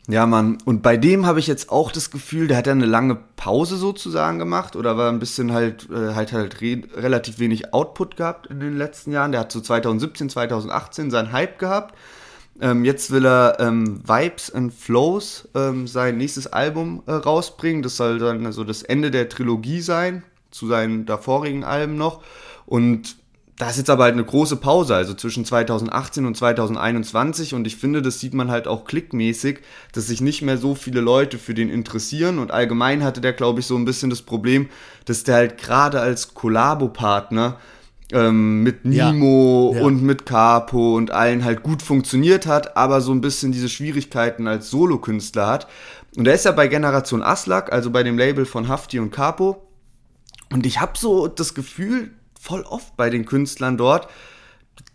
[0.07, 0.57] Ja, Mann.
[0.65, 3.77] Und bei dem habe ich jetzt auch das Gefühl, der hat ja eine lange Pause
[3.77, 8.47] sozusagen gemacht oder war ein bisschen halt, äh, halt, halt re relativ wenig Output gehabt
[8.47, 9.31] in den letzten Jahren.
[9.31, 11.95] Der hat so 2017, 2018 seinen Hype gehabt.
[12.59, 17.83] Ähm, jetzt will er ähm, Vibes and Flows, ähm, sein nächstes Album äh, rausbringen.
[17.83, 22.23] Das soll dann also das Ende der Trilogie sein, zu seinen davorigen Alben noch.
[22.65, 23.17] Und
[23.61, 27.75] da ist jetzt aber halt eine große Pause, also zwischen 2018 und 2021 und ich
[27.75, 29.59] finde, das sieht man halt auch klickmäßig,
[29.93, 33.59] dass sich nicht mehr so viele Leute für den interessieren und allgemein hatte der, glaube
[33.59, 34.67] ich, so ein bisschen das Problem,
[35.05, 37.59] dass der halt gerade als Kollabo-Partner
[38.11, 39.85] ähm, mit Nimo ja, ja.
[39.85, 44.47] und mit Capo und allen halt gut funktioniert hat, aber so ein bisschen diese Schwierigkeiten
[44.47, 45.67] als Solokünstler hat.
[46.17, 49.67] Und er ist ja bei Generation Aslak, also bei dem Label von Hafti und Capo.
[50.51, 52.09] Und ich habe so das Gefühl,
[52.41, 54.07] voll oft bei den Künstlern dort,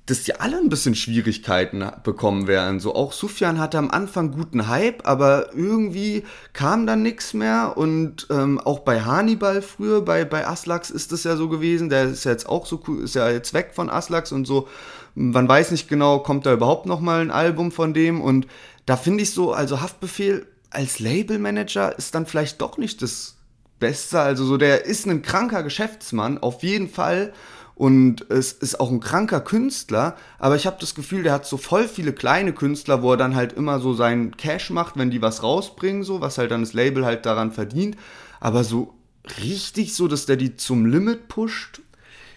[0.06, 2.78] dass die alle ein bisschen Schwierigkeiten bekommen werden.
[2.80, 7.74] So auch Sufjan hatte am Anfang guten Hype, aber irgendwie kam dann nichts mehr.
[7.76, 11.88] Und ähm, auch bei Hannibal früher, bei, bei Aslax ist das ja so gewesen.
[11.88, 14.68] Der ist ja jetzt auch so ist ja jetzt weg von Aslax und so.
[15.14, 18.20] Man weiß nicht genau, kommt da überhaupt noch mal ein Album von dem.
[18.20, 18.46] Und
[18.86, 23.35] da finde ich so, also Haftbefehl als Labelmanager ist dann vielleicht doch nicht das
[23.78, 24.20] Beste.
[24.20, 27.32] Also so, der ist ein kranker Geschäftsmann, auf jeden Fall.
[27.74, 31.58] Und es ist auch ein kranker Künstler, aber ich habe das Gefühl, der hat so
[31.58, 35.20] voll viele kleine Künstler, wo er dann halt immer so seinen Cash macht, wenn die
[35.20, 37.96] was rausbringen, so, was halt dann das Label halt daran verdient.
[38.40, 38.94] Aber so
[39.42, 41.82] richtig so, dass der die zum Limit pusht,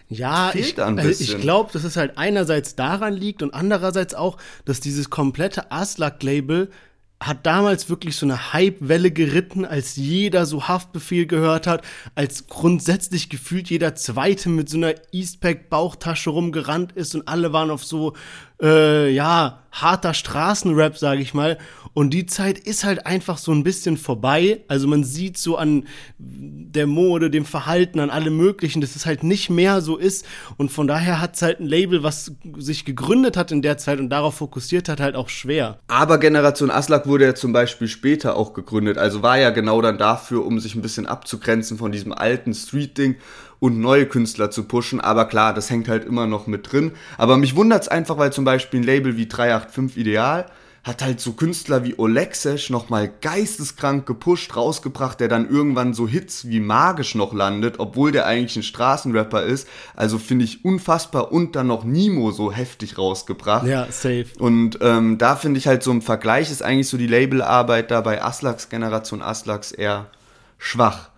[0.09, 4.79] ja, ich, äh, ich glaube, dass es halt einerseits daran liegt und andererseits auch, dass
[4.79, 6.71] dieses komplette Aslak-Label
[7.21, 11.83] hat damals wirklich so eine Hype-Welle geritten, als jeder so Haftbefehl gehört hat,
[12.15, 17.83] als grundsätzlich gefühlt jeder Zweite mit so einer Eastpack-Bauchtasche rumgerannt ist und alle waren auf
[17.83, 18.13] so
[18.61, 21.57] äh, ja, harter Straßenrap, sage ich mal.
[21.93, 24.61] Und die Zeit ist halt einfach so ein bisschen vorbei.
[24.67, 25.85] Also man sieht so an
[26.17, 30.25] der Mode, dem Verhalten, an allem Möglichen, dass es halt nicht mehr so ist.
[30.57, 33.99] Und von daher hat es halt ein Label, was sich gegründet hat in der Zeit
[33.99, 35.79] und darauf fokussiert hat, halt auch schwer.
[35.87, 38.97] Aber Generation Aslak wurde ja zum Beispiel später auch gegründet.
[38.97, 43.17] Also war ja genau dann dafür, um sich ein bisschen abzugrenzen von diesem alten Street-Ding
[43.59, 45.01] und neue Künstler zu pushen.
[45.01, 46.93] Aber klar, das hängt halt immer noch mit drin.
[47.17, 49.27] Aber mich wundert es einfach, weil zum Beispiel ein Label wie
[49.65, 50.45] 385 Ideal
[50.83, 56.47] hat halt so Künstler wie Olexesh nochmal geisteskrank gepusht, rausgebracht, der dann irgendwann so Hits
[56.47, 59.67] wie Magisch noch landet, obwohl der eigentlich ein Straßenrapper ist.
[59.95, 63.67] Also finde ich unfassbar und dann noch Nimo so heftig rausgebracht.
[63.67, 64.27] Ja, safe.
[64.39, 68.01] Und ähm, da finde ich halt so im Vergleich ist eigentlich so die Labelarbeit da
[68.01, 70.07] bei Aslaks Generation Aslaks eher
[70.57, 71.08] schwach.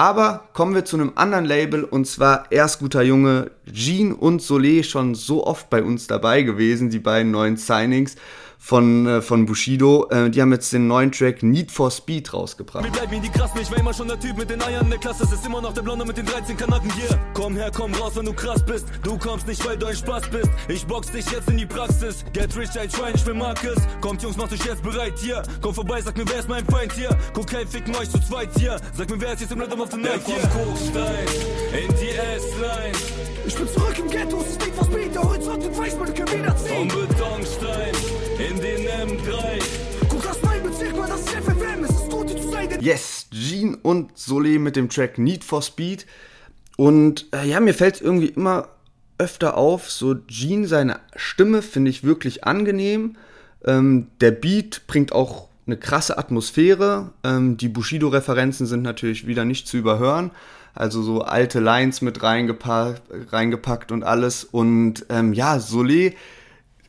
[0.00, 3.50] Aber kommen wir zu einem anderen Label und zwar erst guter Junge.
[3.70, 8.16] Jean und Soleil schon so oft bei uns dabei gewesen, die beiden neuen Signings
[8.60, 10.06] von, äh, von Bushido.
[10.10, 12.84] Äh, die haben jetzt den neuen Track Need for Speed rausgebracht.
[12.84, 14.98] Wir bleiben die krass, ich war immer schon der Typ mit den Eiern in der
[14.98, 15.24] Klasse.
[15.24, 17.18] Es ist immer noch der Blonde mit den 13 Kanaken hier.
[17.32, 18.86] Komm her, komm raus, wenn du krass bist.
[19.02, 20.50] Du kommst nicht, weil du ein Spaß bist.
[20.68, 22.22] Ich box dich jetzt in die Praxis.
[22.34, 23.78] Get rich, ein Schwein, ich will Marcus.
[24.02, 25.42] Kommt Jungs, macht euch jetzt bereit hier.
[25.62, 27.16] Komm vorbei, sag mir, wer ist mein Feind hier?
[27.32, 28.76] Guck, hey, ficken euch zu zweit hier.
[28.94, 30.36] Sag mir, wer ist jetzt im Rhythm of the Night hier?
[30.36, 31.26] Vom Kokstein
[31.72, 32.92] in die S-Line.
[33.46, 35.14] Ich bin zurück im Ghetto, es ist Need for Speed.
[35.14, 36.90] Der Horizont im Weißbild kann wiederziehen.
[36.90, 39.62] Vom Betonstein in den M3.
[40.08, 42.68] Guck das mein Bezirk, das ist FFM, es ist gut, zu sein.
[42.80, 46.06] Yes, Jean und Soleil mit dem Track Need for Speed.
[46.76, 48.68] Und äh, ja, mir fällt irgendwie immer
[49.18, 53.16] öfter auf, so Jean, seine Stimme finde ich wirklich angenehm.
[53.66, 57.10] Ähm, der Beat bringt auch eine krasse Atmosphäre.
[57.22, 60.30] Ähm, die Bushido-Referenzen sind natürlich wieder nicht zu überhören.
[60.72, 64.44] Also so alte Lines mit reingepackt, reingepackt und alles.
[64.44, 66.14] Und ähm, ja, Soleil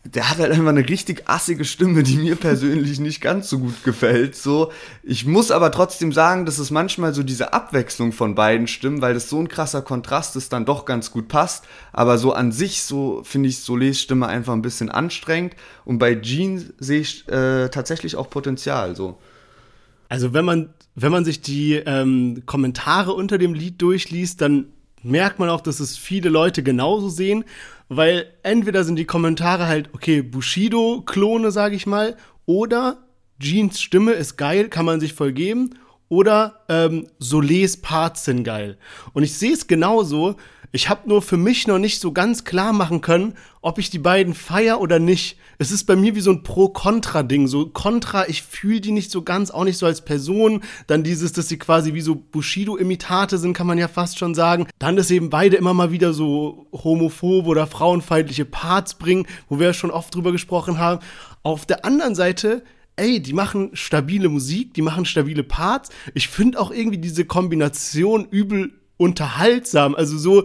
[0.04, 3.84] der hat halt einfach eine richtig assige Stimme, die mir persönlich nicht ganz so gut
[3.84, 4.36] gefällt.
[4.36, 4.72] So,
[5.04, 9.14] ich muss aber trotzdem sagen, dass es manchmal so diese Abwechslung von beiden Stimmen, weil
[9.14, 11.66] das so ein krasser Kontrast ist, dann doch ganz gut passt.
[11.94, 15.56] Aber so an sich, so finde ich Solés Stimme einfach ein bisschen anstrengend.
[15.86, 18.96] Und bei Jean sehe ich äh, tatsächlich auch Potenzial.
[18.96, 19.20] So.
[20.10, 24.66] Also wenn man wenn man sich die ähm, Kommentare unter dem Lied durchliest, dann
[25.04, 27.46] merkt man auch, dass es viele Leute genauso sehen
[27.94, 33.00] weil entweder sind die Kommentare halt, okay, Bushido-Klone, sag ich mal, oder
[33.38, 35.72] Jeans Stimme ist geil, kann man sich voll geben,
[36.08, 38.78] oder ähm, Solés Parts sind geil.
[39.12, 40.38] Und ich sehe es genauso.
[40.74, 44.00] Ich habe nur für mich noch nicht so ganz klar machen können, ob ich die
[44.00, 45.38] beiden feier oder nicht.
[45.58, 47.48] Es ist bei mir wie so ein Pro-Kontra-Ding.
[47.48, 50.64] So Kontra, ich fühle die nicht so ganz, auch nicht so als Person.
[50.88, 54.68] Dann dieses, dass sie quasi wie so Bushido-Imitate sind, kann man ja fast schon sagen.
[54.80, 59.68] Dann, dass eben beide immer mal wieder so homophobe oder frauenfeindliche Parts bringen, wo wir
[59.68, 61.02] ja schon oft drüber gesprochen haben.
[61.44, 62.64] Auf der anderen Seite
[62.98, 65.90] ey, die machen stabile Musik, die machen stabile Parts.
[66.14, 69.96] Ich finde auch irgendwie diese Kombination übel unterhaltsam.
[69.96, 70.44] Also so,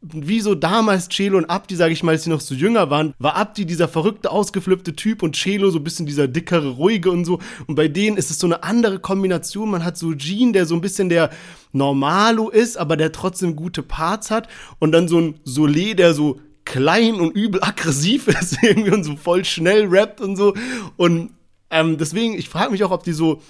[0.00, 3.12] wie so damals Celo und Abdi, sage ich mal, als sie noch so jünger waren,
[3.18, 7.24] war Abdi dieser verrückte, ausgeflippte Typ und Celo so ein bisschen dieser dickere, ruhige und
[7.24, 7.40] so.
[7.66, 9.70] Und bei denen ist es so eine andere Kombination.
[9.70, 11.30] Man hat so Jean, der so ein bisschen der
[11.72, 14.48] Normalo ist, aber der trotzdem gute Parts hat.
[14.78, 19.16] Und dann so ein Solé, der so klein und übel aggressiv ist irgendwie und so
[19.16, 20.54] voll schnell rappt und so.
[20.96, 21.30] Und
[21.70, 23.42] ähm, deswegen, ich frage mich auch, ob die so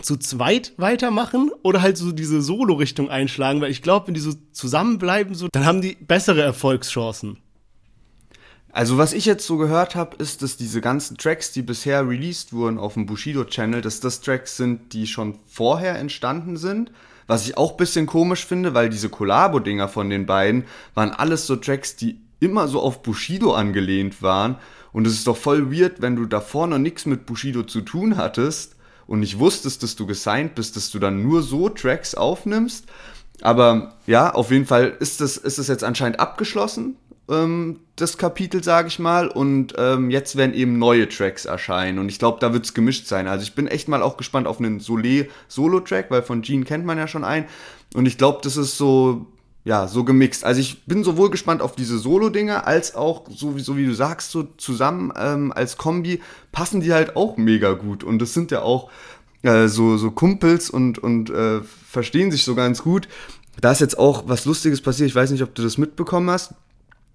[0.00, 4.32] zu zweit weitermachen oder halt so diese Solo-Richtung einschlagen, weil ich glaube, wenn die so
[4.52, 7.38] zusammenbleiben, so, dann haben die bessere Erfolgschancen.
[8.72, 12.54] Also was ich jetzt so gehört habe, ist, dass diese ganzen Tracks, die bisher released
[12.54, 16.90] wurden auf dem Bushido-Channel, dass das Tracks sind, die schon vorher entstanden sind.
[17.26, 21.56] Was ich auch bisschen komisch finde, weil diese Collabo-Dinger von den beiden waren alles so
[21.56, 24.56] Tracks, die immer so auf Bushido angelehnt waren.
[24.92, 28.16] Und es ist doch voll weird, wenn du davor noch nichts mit Bushido zu tun
[28.16, 28.76] hattest
[29.12, 32.86] und nicht wusstest, dass du gesigned bist, dass du dann nur so Tracks aufnimmst.
[33.42, 36.96] Aber ja, auf jeden Fall ist das, ist das jetzt anscheinend abgeschlossen,
[37.28, 39.28] ähm, das Kapitel, sage ich mal.
[39.28, 41.98] Und ähm, jetzt werden eben neue Tracks erscheinen.
[41.98, 43.28] Und ich glaube, da wird es gemischt sein.
[43.28, 46.96] Also ich bin echt mal auch gespannt auf einen Solé-Solo-Track, weil von Gene kennt man
[46.96, 47.44] ja schon einen.
[47.92, 49.26] Und ich glaube, das ist so
[49.64, 50.44] ja, so gemixt.
[50.44, 53.94] Also ich bin sowohl gespannt auf diese Solo-Dinger, als auch, so wie, so wie du
[53.94, 56.20] sagst, so zusammen ähm, als Kombi
[56.50, 58.02] passen die halt auch mega gut.
[58.02, 58.90] Und das sind ja auch
[59.42, 63.08] äh, so, so Kumpels und, und äh, verstehen sich so ganz gut.
[63.60, 66.54] Da ist jetzt auch was Lustiges passiert, ich weiß nicht, ob du das mitbekommen hast.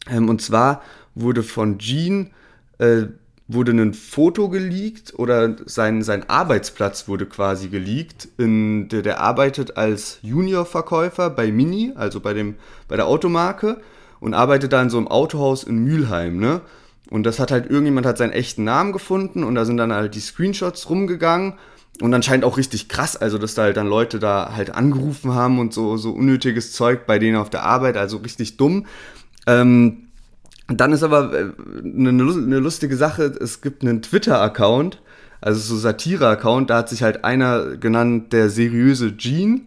[0.09, 0.81] Ähm, und zwar
[1.15, 2.29] wurde von Gene
[2.77, 3.07] äh,
[3.47, 8.27] wurde ein Foto geleakt oder sein, sein Arbeitsplatz wurde quasi geleakt.
[8.37, 12.55] In, der, der arbeitet als Juniorverkäufer bei Mini, also bei, dem,
[12.87, 13.79] bei der Automarke
[14.19, 16.61] und arbeitet da in so einem Autohaus in Mülheim, ne?
[17.09, 20.13] Und das hat halt irgendjemand hat seinen echten Namen gefunden und da sind dann halt
[20.13, 21.53] die Screenshots rumgegangen
[22.01, 25.57] und anscheinend auch richtig krass, also dass da halt dann Leute da halt angerufen haben
[25.57, 28.87] und so, so unnötiges Zeug bei denen auf der Arbeit, also richtig dumm.
[29.45, 30.06] Ähm,
[30.67, 31.51] dann ist aber äh,
[31.83, 35.01] eine, eine lustige Sache, es gibt einen Twitter-Account,
[35.39, 39.61] also so Satire-Account, da hat sich halt einer genannt, der seriöse Gene.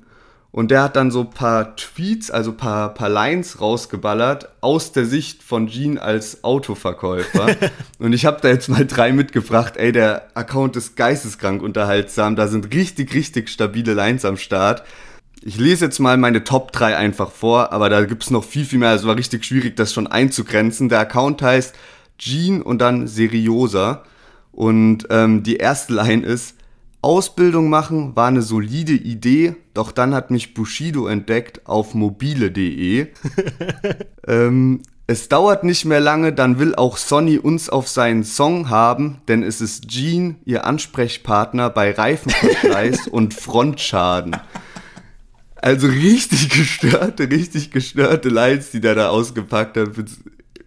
[0.52, 5.44] Und der hat dann so paar Tweets, also paar, paar Lines rausgeballert aus der Sicht
[5.44, 7.54] von Gene als Autoverkäufer.
[8.00, 9.76] und ich habe da jetzt mal drei mitgebracht.
[9.76, 12.34] Ey, der Account ist geisteskrank unterhaltsam.
[12.34, 14.82] Da sind richtig, richtig stabile Lines am Start.
[15.42, 18.78] Ich lese jetzt mal meine Top 3 einfach vor, aber da gibt's noch viel, viel
[18.78, 18.90] mehr.
[18.90, 20.88] Also war richtig schwierig, das schon einzugrenzen.
[20.90, 21.74] Der Account heißt
[22.18, 24.04] Jean und dann Seriosa.
[24.52, 26.56] Und ähm, die erste Line ist,
[27.02, 33.06] Ausbildung machen war eine solide Idee, doch dann hat mich Bushido entdeckt auf mobile.de.
[34.28, 39.22] ähm, es dauert nicht mehr lange, dann will auch Sonny uns auf seinen Song haben,
[39.28, 44.36] denn es ist Jean, ihr Ansprechpartner bei Reifenverschleiß und Frontschaden.
[45.62, 49.90] Also richtig gestörte, richtig gestörte Lines, die der da ausgepackt hat.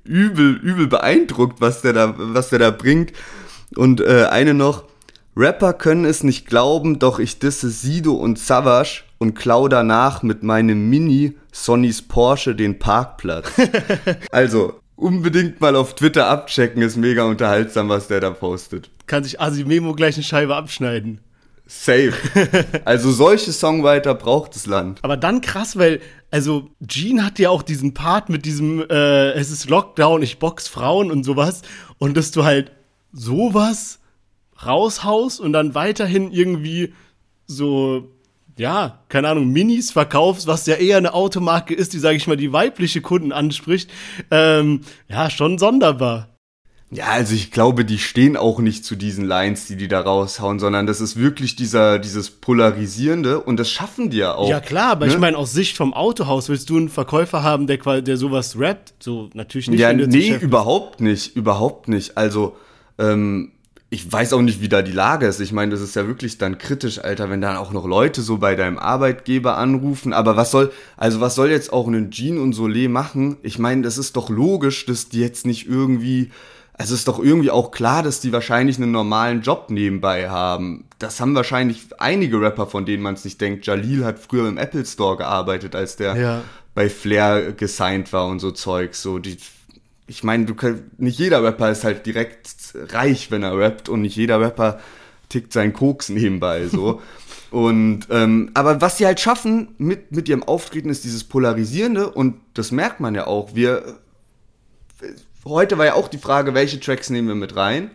[0.04, 3.14] Übel, übel beeindruckt, was der da, was der da bringt.
[3.76, 4.84] Und äh, eine noch.
[5.36, 10.44] Rapper können es nicht glauben, doch ich disse Sido und Savage und klau danach mit
[10.44, 13.50] meinem Mini Sonnys Porsche den Parkplatz.
[14.32, 18.92] also, unbedingt mal auf Twitter abchecken, ist mega unterhaltsam, was der da postet.
[19.08, 21.20] Kann sich Asimemo gleich eine Scheibe abschneiden.
[21.66, 22.14] Safe.
[22.86, 25.00] Also solche Songwriter braucht das Land.
[25.02, 29.52] Aber dann krass, weil, also Gene hat ja auch diesen Part mit diesem, äh, es
[29.52, 31.62] ist Lockdown, ich box Frauen und sowas.
[31.98, 32.72] Und dass du halt
[33.12, 34.00] sowas
[34.66, 36.94] raushaust und dann weiterhin irgendwie
[37.48, 38.12] so,
[38.58, 42.38] ja, keine Ahnung, Minis verkaufst, was ja eher eine Automarke ist, die, sage ich mal,
[42.38, 43.90] die weibliche Kunden anspricht.
[44.32, 46.33] Ähm, ja, schon sonderbar.
[46.94, 50.60] Ja, also ich glaube, die stehen auch nicht zu diesen Lines, die die da raushauen,
[50.60, 54.48] sondern das ist wirklich dieser, dieses Polarisierende und das schaffen die ja auch.
[54.48, 55.14] Ja klar, aber ne?
[55.14, 58.94] ich meine, aus Sicht vom Autohaus willst du einen Verkäufer haben, der, der sowas rappt?
[59.00, 59.80] So, natürlich nicht.
[59.80, 62.16] Ja, nee, überhaupt nicht, überhaupt nicht.
[62.16, 62.56] Also,
[63.00, 63.54] ähm,
[63.90, 65.40] ich weiß auch nicht, wie da die Lage ist.
[65.40, 68.38] Ich meine, das ist ja wirklich dann kritisch, Alter, wenn dann auch noch Leute so
[68.38, 70.14] bei deinem Arbeitgeber anrufen.
[70.14, 73.38] Aber was soll, also was soll jetzt auch ein Jean und Soleil machen?
[73.44, 76.32] Ich meine, das ist doch logisch, dass die jetzt nicht irgendwie
[76.76, 80.86] also ist doch irgendwie auch klar, dass die wahrscheinlich einen normalen Job nebenbei haben.
[80.98, 83.68] Das haben wahrscheinlich einige Rapper, von denen man es nicht denkt.
[83.68, 86.42] Jalil hat früher im Apple Store gearbeitet, als der ja.
[86.74, 88.96] bei Flair gesigned war und so Zeug.
[88.96, 89.38] So die,
[90.08, 94.02] ich meine, du kann, nicht jeder Rapper ist halt direkt reich, wenn er rappt, und
[94.02, 94.80] nicht jeder Rapper
[95.30, 96.68] tickt seinen Koks nebenbei.
[96.68, 97.02] So.
[97.52, 102.38] Und ähm, aber was sie halt schaffen mit, mit ihrem Auftreten ist dieses Polarisierende und
[102.56, 103.54] das merkt man ja auch.
[103.54, 104.00] Wir
[105.46, 107.92] heute war ja auch die Frage, welche Tracks nehmen wir mit rein.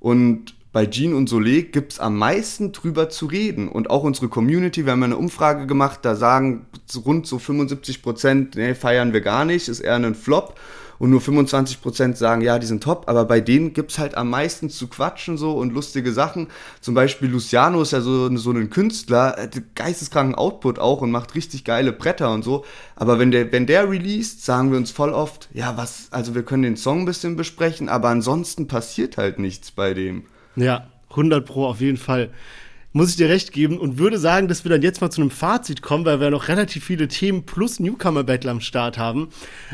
[0.00, 3.68] Und bei Jean und Soleil gibt es am meisten drüber zu reden.
[3.68, 6.66] Und auch unsere Community, wir haben eine Umfrage gemacht, da sagen
[7.06, 10.58] rund so 75 Prozent, nee, feiern wir gar nicht, ist eher ein Flop
[10.98, 14.30] und nur 25% sagen, ja, die sind top, aber bei denen gibt es halt am
[14.30, 16.48] meisten zu quatschen so und lustige Sachen.
[16.80, 21.64] Zum Beispiel Luciano ist ja so, so ein Künstler, geisteskranken Output auch und macht richtig
[21.64, 22.64] geile Bretter und so.
[22.96, 26.42] Aber wenn der, wenn der released, sagen wir uns voll oft, ja, was, also wir
[26.42, 30.24] können den Song ein bisschen besprechen, aber ansonsten passiert halt nichts bei dem.
[30.56, 32.30] Ja, 100 Pro auf jeden Fall
[32.94, 35.32] muss ich dir recht geben und würde sagen, dass wir dann jetzt mal zu einem
[35.32, 39.30] Fazit kommen, weil wir noch relativ viele Themen plus Newcomer-Battle am Start haben.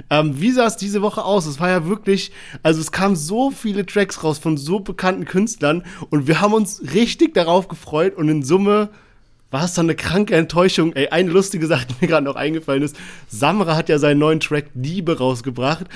[0.08, 1.44] Ähm, wie sah es diese Woche aus?
[1.44, 5.84] Es war ja wirklich, also es kamen so viele Tracks raus von so bekannten Künstlern
[6.08, 8.88] und wir haben uns richtig darauf gefreut und in Summe
[9.50, 10.94] war es dann eine kranke Enttäuschung.
[10.94, 12.96] Ey, eine lustige Sache, die mir gerade noch eingefallen ist.
[13.28, 15.86] Samra hat ja seinen neuen Track Liebe rausgebracht.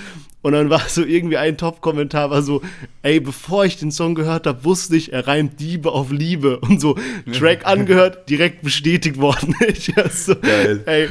[0.45, 2.61] Und dann war so irgendwie ein Top-Kommentar, war so,
[3.01, 6.61] ey, bevor ich den Song gehört habe, wusste ich, er reimt Diebe auf Liebe.
[6.61, 6.99] Und so,
[7.33, 9.55] Track angehört, direkt bestätigt worden.
[9.67, 10.83] ich so, Geil.
[10.85, 11.09] Ey,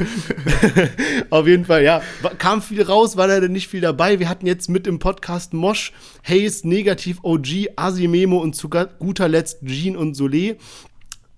[1.32, 2.04] auf jeden Fall, ja,
[2.38, 4.20] kam viel raus, war leider nicht viel dabei.
[4.20, 9.66] Wir hatten jetzt mit im Podcast Mosch, Hayes, Negativ OG, Asimemo und zu guter Letzt
[9.66, 10.58] Jean und Soleil.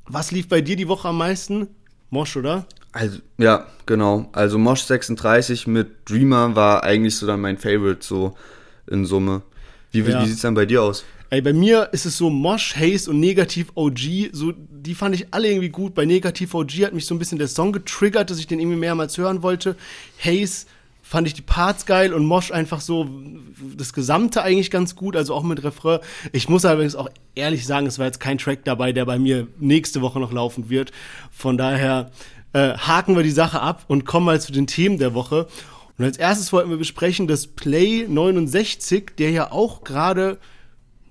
[0.06, 1.70] Was lief bei dir die Woche am meisten?
[2.10, 2.66] Mosch, oder?
[2.96, 4.30] Also, ja, genau.
[4.32, 8.38] Also Mosch 36 mit Dreamer war eigentlich so dann mein Favorite, so
[8.88, 9.42] in Summe.
[9.92, 10.24] Wie, ja.
[10.24, 11.04] wie sieht's dann bei dir aus?
[11.30, 15.34] Ey, bei mir ist es so Mosh, Haze und Negativ OG, so, die fand ich
[15.34, 15.94] alle irgendwie gut.
[15.94, 18.78] Bei Negativ OG hat mich so ein bisschen der Song getriggert, dass ich den irgendwie
[18.78, 19.76] mehrmals hören wollte.
[20.18, 20.66] Haze
[21.02, 23.10] fand ich die Parts geil und Mosh einfach so
[23.76, 26.00] das Gesamte eigentlich ganz gut, also auch mit Refrain.
[26.32, 29.48] Ich muss allerdings auch ehrlich sagen, es war jetzt kein Track dabei, der bei mir
[29.60, 30.92] nächste Woche noch laufen wird.
[31.30, 32.12] Von daher
[32.56, 35.48] äh, haken wir die Sache ab und kommen mal zu den Themen der Woche.
[35.98, 40.38] Und als erstes wollten wir besprechen, dass Play 69, der ja auch gerade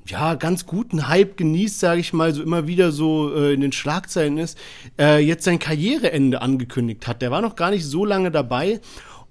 [0.06, 3.72] ja, ganz guten Hype genießt, sage ich mal, so immer wieder so äh, in den
[3.72, 4.58] Schlagzeilen ist,
[4.98, 7.20] äh, jetzt sein Karriereende angekündigt hat.
[7.20, 8.80] Der war noch gar nicht so lange dabei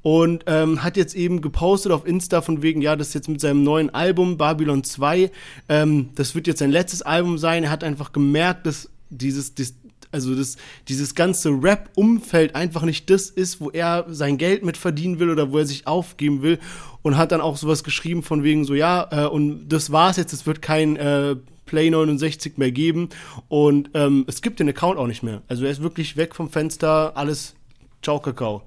[0.04, 3.64] und ähm, hat jetzt eben gepostet auf Insta von wegen, ja, das jetzt mit seinem
[3.64, 5.32] neuen Album Babylon 2,
[5.70, 7.64] ähm, das wird jetzt sein letztes Album sein.
[7.64, 9.76] Er hat einfach gemerkt, dass dieses, das,
[10.14, 10.58] also das,
[10.88, 15.52] dieses ganze Rap-Umfeld einfach nicht das ist, wo er sein Geld mit verdienen will oder
[15.52, 16.60] wo er sich aufgeben will
[17.02, 20.34] und hat dann auch sowas geschrieben von wegen so, ja, äh, und das war's jetzt,
[20.34, 21.36] es wird kein äh,
[21.66, 23.10] Play 69 mehr geben
[23.48, 25.42] und ähm, es gibt den Account auch nicht mehr.
[25.48, 27.56] Also er ist wirklich weg vom Fenster, alles
[28.02, 28.64] Ciao Kakao.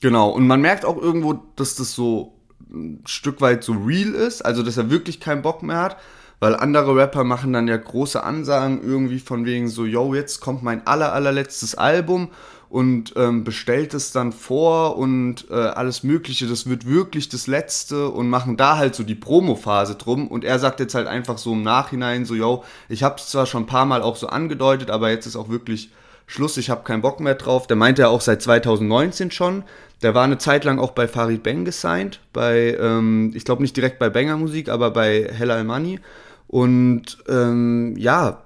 [0.00, 2.34] Genau, und man merkt auch irgendwo, dass das so
[2.70, 5.96] ein Stück weit so real ist, also dass er wirklich keinen Bock mehr hat,
[6.40, 10.62] weil andere Rapper machen dann ja große Ansagen irgendwie von wegen so, yo, jetzt kommt
[10.62, 12.28] mein aller, allerletztes Album
[12.68, 18.08] und ähm, bestellt es dann vor und äh, alles Mögliche, das wird wirklich das Letzte
[18.08, 21.52] und machen da halt so die Promo-Phase drum und er sagt jetzt halt einfach so
[21.52, 25.10] im Nachhinein so, yo, ich hab's zwar schon ein paar Mal auch so angedeutet, aber
[25.10, 25.90] jetzt ist auch wirklich
[26.26, 27.66] Schluss, ich habe keinen Bock mehr drauf.
[27.68, 29.62] Der meinte ja auch seit 2019 schon.
[30.02, 33.76] Der war eine Zeit lang auch bei Farid Bang gesigned, bei, ähm, ich glaube nicht
[33.76, 36.00] direkt bei Banger Musik, aber bei Hella Al Money.
[36.48, 38.42] Und ähm, ja,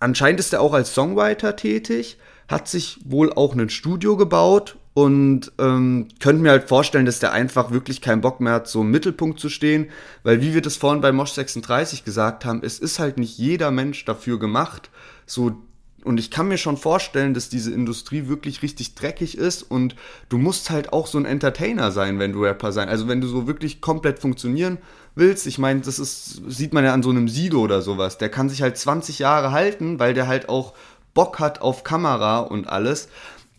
[0.00, 2.18] anscheinend ist er auch als Songwriter tätig,
[2.48, 7.32] hat sich wohl auch ein Studio gebaut und ähm, könnte mir halt vorstellen, dass der
[7.32, 9.88] einfach wirklich keinen Bock mehr hat, so im Mittelpunkt zu stehen,
[10.24, 13.70] weil wie wir das vorhin bei Mosh 36 gesagt haben, es ist halt nicht jeder
[13.70, 14.90] Mensch dafür gemacht,
[15.26, 15.62] so
[16.04, 19.94] und ich kann mir schon vorstellen, dass diese Industrie wirklich richtig dreckig ist und
[20.28, 22.88] du musst halt auch so ein Entertainer sein, wenn du Rapper sein.
[22.88, 24.78] Also wenn du so wirklich komplett funktionieren
[25.14, 28.18] willst, ich meine, das ist, sieht man ja an so einem Sido oder sowas.
[28.18, 30.74] Der kann sich halt 20 Jahre halten, weil der halt auch
[31.14, 33.08] Bock hat auf Kamera und alles.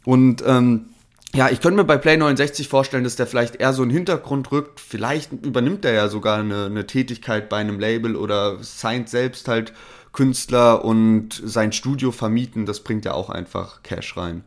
[0.03, 0.87] Und ähm,
[1.33, 4.51] ja, ich könnte mir bei Play 69 vorstellen, dass der vielleicht eher so einen Hintergrund
[4.51, 4.79] rückt.
[4.81, 9.71] Vielleicht übernimmt er ja sogar eine, eine Tätigkeit bei einem Label oder signed selbst halt
[10.11, 14.43] Künstler und sein Studio vermieten, das bringt ja auch einfach Cash rein.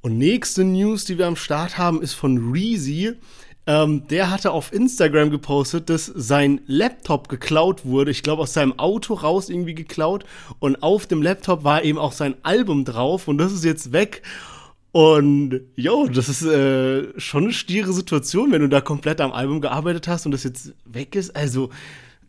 [0.00, 3.14] Und nächste News, die wir am Start haben, ist von Reezy.
[3.66, 8.10] Ähm, der hatte auf Instagram gepostet, dass sein Laptop geklaut wurde.
[8.10, 10.24] Ich glaube, aus seinem Auto raus irgendwie geklaut.
[10.58, 13.28] Und auf dem Laptop war eben auch sein Album drauf.
[13.28, 14.22] Und das ist jetzt weg.
[14.92, 19.60] Und jo, das ist äh, schon eine stiere Situation, wenn du da komplett am Album
[19.60, 21.34] gearbeitet hast und das jetzt weg ist.
[21.34, 21.70] Also,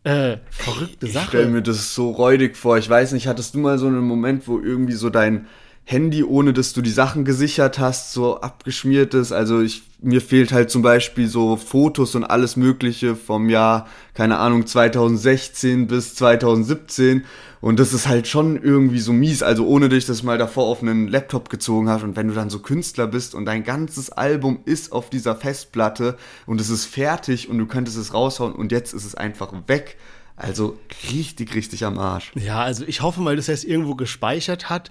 [0.06, 1.24] äh, verrückte Sache.
[1.24, 2.78] Ich stell mir das so räudig vor.
[2.78, 5.46] Ich weiß nicht, hattest du mal so einen Moment, wo irgendwie so dein
[5.88, 9.30] Handy, ohne dass du die Sachen gesichert hast, so abgeschmiert ist?
[9.30, 14.38] Also ich, mir fehlt halt zum Beispiel so Fotos und alles Mögliche vom Jahr, keine
[14.38, 17.24] Ahnung, 2016 bis 2017.
[17.60, 19.44] Und das ist halt schon irgendwie so mies.
[19.44, 22.50] Also ohne dich das mal davor auf einen Laptop gezogen hast und wenn du dann
[22.50, 26.16] so Künstler bist und dein ganzes Album ist auf dieser Festplatte
[26.46, 29.96] und es ist fertig und du könntest es raushauen und jetzt ist es einfach weg.
[30.34, 30.78] Also
[31.12, 32.32] richtig, richtig am Arsch.
[32.34, 34.90] Ja, also ich hoffe mal, dass er es irgendwo gespeichert hat.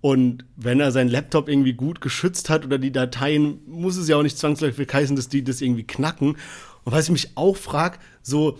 [0.00, 4.16] Und wenn er seinen Laptop irgendwie gut geschützt hat oder die Dateien, muss es ja
[4.16, 6.36] auch nicht zwangsläufig heißen, dass die das irgendwie knacken.
[6.84, 8.58] Und was ich mich auch frage, so,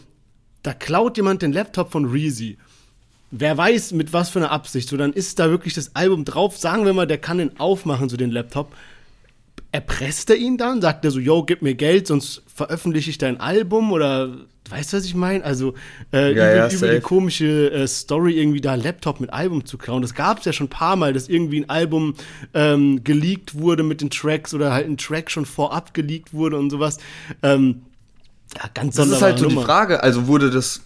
[0.62, 2.58] da klaut jemand den Laptop von Reezy.
[3.30, 4.88] Wer weiß, mit was für einer Absicht.
[4.88, 6.56] So, dann ist da wirklich das Album drauf.
[6.56, 8.74] Sagen wir mal, der kann den aufmachen, so den Laptop
[9.70, 10.80] erpresst er ihn dann?
[10.80, 13.92] Sagt er so, yo, gib mir Geld, sonst veröffentliche ich dein Album?
[13.92, 15.44] Oder weißt du, was ich meine?
[15.44, 15.74] Also
[16.12, 19.78] äh, ja, über, ja, über die komische äh, Story irgendwie da Laptop mit Album zu
[19.78, 20.02] klauen.
[20.02, 22.14] Das gab es ja schon ein paar Mal, dass irgendwie ein Album
[22.54, 26.70] ähm, geleakt wurde mit den Tracks oder halt ein Track schon vorab geleakt wurde und
[26.70, 26.98] sowas.
[27.42, 27.82] Ähm,
[28.56, 29.60] ja, ganz Das ist halt so Nummer.
[29.60, 30.02] die Frage.
[30.02, 30.82] Also wurde das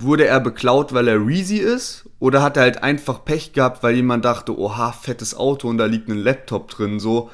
[0.00, 2.08] wurde er beklaut, weil er Reezy ist?
[2.20, 5.86] Oder hat er halt einfach Pech gehabt, weil jemand dachte, oha, fettes Auto und da
[5.86, 7.30] liegt ein Laptop drin, so.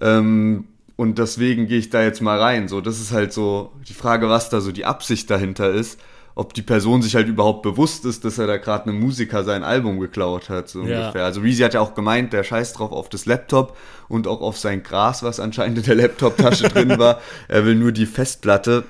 [0.00, 0.64] Ähm,
[0.96, 2.68] und deswegen gehe ich da jetzt mal rein.
[2.68, 6.00] So, das ist halt so die Frage, was da so die Absicht dahinter ist.
[6.34, 9.64] Ob die Person sich halt überhaupt bewusst ist, dass er da gerade einem Musiker sein
[9.64, 11.00] Album geklaut hat, so ja.
[11.00, 11.24] ungefähr.
[11.24, 13.76] Also Reezy hat ja auch gemeint, der scheißt drauf auf das Laptop
[14.08, 17.20] und auch auf sein Gras, was anscheinend in der Laptop-Tasche drin war.
[17.48, 18.84] Er will nur die Festplatte.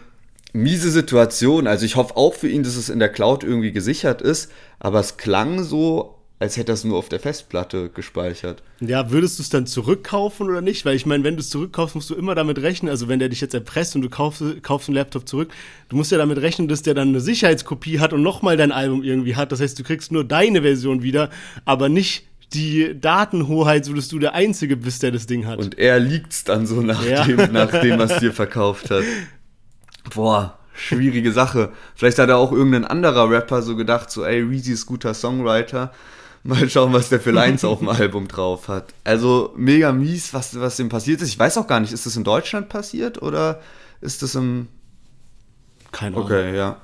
[0.52, 1.66] Miese Situation.
[1.66, 4.50] Also ich hoffe auch für ihn, dass es in der Cloud irgendwie gesichert ist.
[4.80, 8.62] Aber es klang so, als hätte er es nur auf der Festplatte gespeichert.
[8.80, 10.84] Ja, würdest du es dann zurückkaufen oder nicht?
[10.84, 13.30] Weil ich meine, wenn du es zurückkaufst, musst du immer damit rechnen, also wenn der
[13.30, 15.50] dich jetzt erpresst und du kaufst, kaufst einen Laptop zurück,
[15.88, 19.02] du musst ja damit rechnen, dass der dann eine Sicherheitskopie hat und nochmal dein Album
[19.02, 19.50] irgendwie hat.
[19.50, 21.30] Das heißt, du kriegst nur deine Version wieder,
[21.64, 25.58] aber nicht die Datenhoheit, so dass du der Einzige bist, der das Ding hat.
[25.58, 27.24] Und er liegt's dann so nach, ja.
[27.24, 29.04] dem, nach dem, was dir verkauft hat.
[30.14, 31.72] Boah, schwierige Sache.
[31.94, 35.92] Vielleicht hat er auch irgendein anderer Rapper so gedacht, so, ey, Reezy ist guter Songwriter
[36.46, 38.94] Mal schauen, was der für Lines auf dem Album drauf hat.
[39.04, 41.28] Also mega mies, was, was dem passiert ist.
[41.28, 43.60] Ich weiß auch gar nicht, ist das in Deutschland passiert oder
[44.00, 44.68] ist das im.
[45.92, 46.26] Keine Ahnung.
[46.26, 46.76] Okay, ja.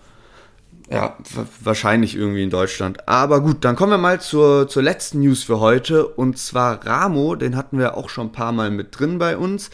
[0.90, 1.16] Ja,
[1.62, 3.08] wahrscheinlich irgendwie in Deutschland.
[3.08, 6.06] Aber gut, dann kommen wir mal zur, zur letzten News für heute.
[6.06, 9.70] Und zwar Ramo, den hatten wir auch schon ein paar Mal mit drin bei uns.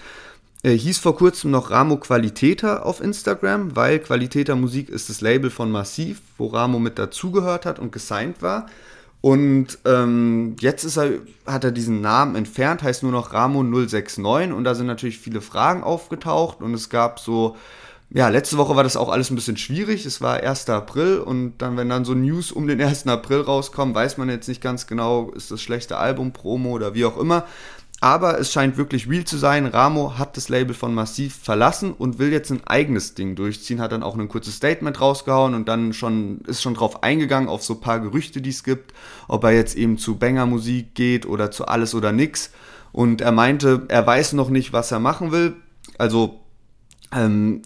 [0.63, 5.51] Er hieß vor kurzem noch Ramo Qualitäter auf Instagram, weil Qualitäter Musik ist das Label
[5.51, 8.67] von Massiv, wo Ramo mit dazugehört hat und gesigned war.
[9.21, 11.11] Und ähm, jetzt ist er,
[11.45, 15.83] hat er diesen Namen entfernt, heißt nur noch Ramon069 und da sind natürlich viele Fragen
[15.83, 17.57] aufgetaucht und es gab so,
[18.11, 20.71] ja, letzte Woche war das auch alles ein bisschen schwierig, es war 1.
[20.71, 23.09] April und dann, wenn dann so News um den 1.
[23.09, 27.05] April rauskommen, weiß man jetzt nicht ganz genau, ist das schlechte Album, Promo oder wie
[27.05, 27.45] auch immer.
[28.01, 29.67] Aber es scheint wirklich real zu sein.
[29.67, 33.81] Ramo hat das Label von Massiv verlassen und will jetzt ein eigenes Ding durchziehen.
[33.81, 37.65] Hat dann auch ein kurzes Statement rausgehauen und dann schon ist schon drauf eingegangen auf
[37.65, 38.95] so ein paar Gerüchte, die es gibt,
[39.27, 42.53] ob er jetzt eben zu Banger Musik geht oder zu alles oder nix.
[42.93, 45.57] Und er meinte, er weiß noch nicht, was er machen will.
[45.99, 46.39] Also
[47.13, 47.63] ähm,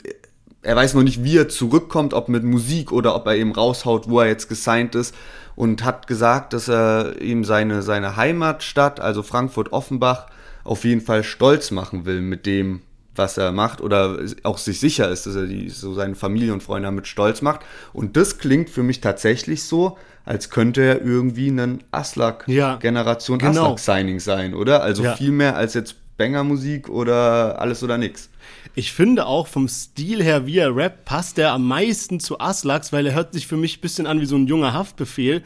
[0.62, 4.08] er weiß noch nicht, wie er zurückkommt, ob mit Musik oder ob er eben raushaut,
[4.08, 5.14] wo er jetzt gesigned ist
[5.54, 10.26] und hat gesagt, dass er ihm seine, seine Heimatstadt, also Frankfurt-Offenbach,
[10.64, 12.82] auf jeden Fall stolz machen will mit dem,
[13.14, 16.62] was er macht oder auch sich sicher ist, dass er die, so seine Familie und
[16.62, 17.60] Freunde damit stolz macht.
[17.92, 23.74] Und das klingt für mich tatsächlich so, als könnte er irgendwie ein Aslak-Generation ja, genau.
[23.74, 24.82] Aslak-Signing sein, oder?
[24.82, 25.16] Also ja.
[25.16, 28.30] viel mehr als jetzt Banger-Musik oder alles oder nix.
[28.74, 32.92] Ich finde auch vom Stil her, wie er rappt, passt er am meisten zu Aslax,
[32.92, 35.42] weil er hört sich für mich ein bisschen an wie so ein junger Haftbefehl.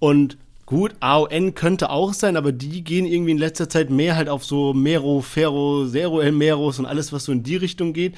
[0.00, 0.36] Und
[0.66, 4.44] gut, AON könnte auch sein, aber die gehen irgendwie in letzter Zeit mehr halt auf
[4.44, 8.16] so Mero, Ferro, Zero El Meros und alles, was so in die Richtung geht.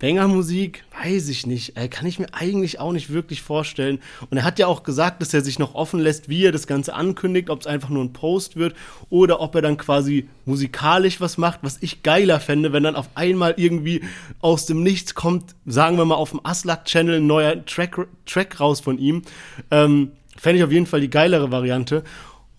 [0.00, 1.76] Banger-Musik, weiß ich nicht.
[1.76, 4.00] Äh, kann ich mir eigentlich auch nicht wirklich vorstellen.
[4.30, 6.66] Und er hat ja auch gesagt, dass er sich noch offen lässt, wie er das
[6.66, 8.74] Ganze ankündigt, ob es einfach nur ein Post wird
[9.10, 13.10] oder ob er dann quasi musikalisch was macht, was ich geiler fände, wenn dann auf
[13.14, 14.02] einmal irgendwie
[14.40, 18.80] aus dem Nichts kommt, sagen wir mal auf dem Aslak-Channel ein neuer Track, Track raus
[18.80, 19.22] von ihm.
[19.70, 22.02] Ähm, Fände ich auf jeden Fall die geilere Variante.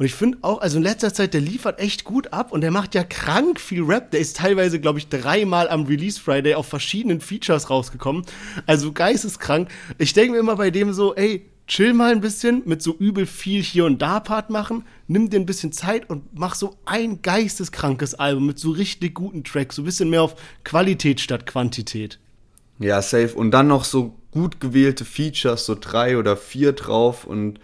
[0.02, 2.72] Und ich finde auch, also in letzter Zeit, der liefert echt gut ab und der
[2.72, 4.10] macht ja krank viel Rap.
[4.10, 8.26] Der ist teilweise, glaube ich, dreimal am Release Friday auf verschiedenen Features rausgekommen.
[8.66, 9.70] Also geisteskrank.
[10.00, 13.28] Ich denke mir immer bei dem so, ey, chill mal ein bisschen mit so übel
[13.28, 17.22] viel hier und da Part machen, nimm dir ein bisschen Zeit und mach so ein
[17.22, 20.34] geisteskrankes Album mit so richtig guten Tracks, so ein bisschen mehr auf
[20.64, 22.18] Qualität statt Quantität.
[22.80, 23.36] Ja, safe.
[23.36, 27.60] Und dann noch so gut gewählte Features, so drei oder vier drauf und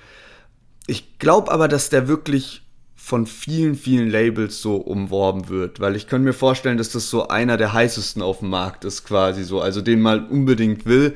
[0.87, 2.63] ich glaube aber, dass der wirklich
[2.95, 7.27] von vielen, vielen Labels so umworben wird, weil ich könnte mir vorstellen, dass das so
[7.27, 11.15] einer der heißesten auf dem Markt ist, quasi so, also den man unbedingt will.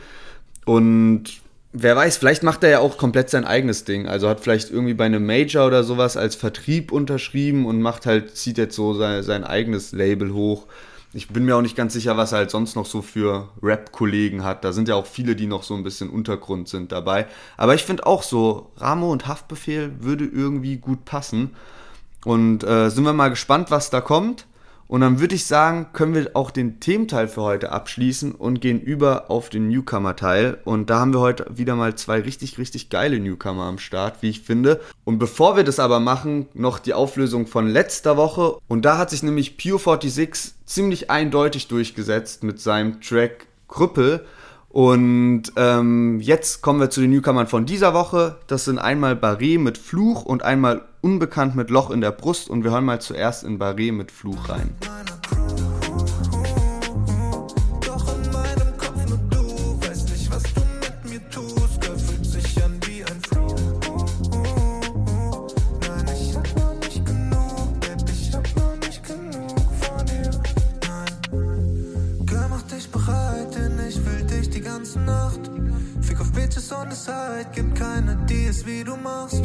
[0.66, 1.42] Und
[1.74, 4.08] wer weiß, vielleicht macht er ja auch komplett sein eigenes Ding.
[4.08, 8.38] Also hat vielleicht irgendwie bei einem Major oder sowas als Vertrieb unterschrieben und macht halt,
[8.38, 10.68] zieht jetzt so sein, sein eigenes Label hoch.
[11.14, 14.44] Ich bin mir auch nicht ganz sicher, was er halt sonst noch so für Rap-Kollegen
[14.44, 14.64] hat.
[14.64, 17.28] Da sind ja auch viele, die noch so ein bisschen Untergrund sind dabei.
[17.58, 21.52] Aber ich finde auch so, Ramo und Haftbefehl würde irgendwie gut passen.
[22.24, 24.46] Und äh, sind wir mal gespannt, was da kommt.
[24.92, 28.82] Und dann würde ich sagen, können wir auch den Thementeil für heute abschließen und gehen
[28.82, 30.58] über auf den Newcomer-Teil.
[30.66, 34.30] Und da haben wir heute wieder mal zwei richtig, richtig geile Newcomer am Start, wie
[34.30, 34.82] ich finde.
[35.06, 38.58] Und bevor wir das aber machen, noch die Auflösung von letzter Woche.
[38.68, 44.26] Und da hat sich nämlich Pure 46 ziemlich eindeutig durchgesetzt mit seinem Track Krüppel.
[44.72, 48.38] Und ähm, jetzt kommen wir zu den Newcomern von dieser Woche.
[48.48, 52.50] Das sind einmal Barré mit Fluch und einmal Unbekannt mit Loch in der Brust.
[52.50, 54.76] Und wir hören mal zuerst in Barré mit Fluch rein.
[76.82, 79.44] On the side, gibt keine, die wie du machst.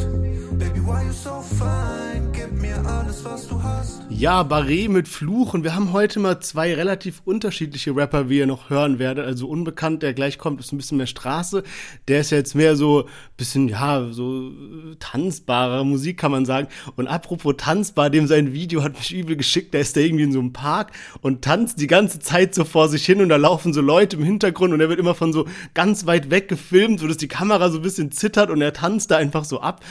[0.57, 2.31] Baby, why you so fine?
[2.31, 4.01] Gib mir alles, was du hast.
[4.09, 8.47] Ja, Barré mit Fluch und wir haben heute mal zwei relativ unterschiedliche Rapper, wie ihr
[8.47, 9.25] noch hören werdet.
[9.25, 11.63] Also unbekannt, der gleich kommt, ist ein bisschen mehr Straße.
[12.07, 13.07] Der ist jetzt mehr so
[13.37, 14.51] bisschen, ja, so
[14.99, 16.67] tanzbare Musik, kann man sagen.
[16.95, 20.31] Und apropos tanzbar, dem sein Video hat mich übel geschickt, da ist der irgendwie in
[20.31, 23.73] so einem Park und tanzt die ganze Zeit so vor sich hin und da laufen
[23.73, 27.07] so Leute im Hintergrund und er wird immer von so ganz weit weg gefilmt, so
[27.07, 29.83] dass die Kamera so ein bisschen zittert und er tanzt da einfach so ab.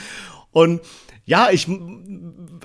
[0.51, 0.81] Und
[1.25, 1.67] ja, ich,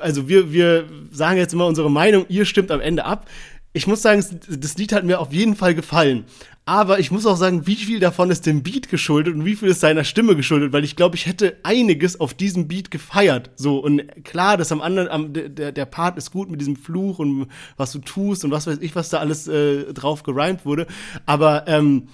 [0.01, 3.29] also wir, wir sagen jetzt immer unsere Meinung, ihr stimmt am Ende ab.
[3.75, 6.25] Ich muss sagen, das Lied hat mir auf jeden Fall gefallen.
[6.65, 9.69] Aber ich muss auch sagen, wie viel davon ist dem Beat geschuldet und wie viel
[9.69, 13.51] ist seiner Stimme geschuldet, weil ich glaube, ich hätte einiges auf diesem Beat gefeiert.
[13.57, 17.19] So, und klar, das am anderen, am, der, der Part ist gut mit diesem Fluch
[17.19, 20.87] und was du tust und was weiß ich, was da alles äh, drauf gerimt wurde.
[21.27, 22.09] Aber ähm,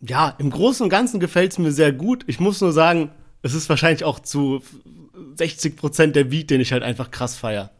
[0.00, 2.24] ja, im Großen und Ganzen gefällt es mir sehr gut.
[2.26, 3.10] Ich muss nur sagen,
[3.42, 4.62] es ist wahrscheinlich auch zu
[5.36, 7.70] 60 Prozent der Beat, den ich halt einfach krass feier.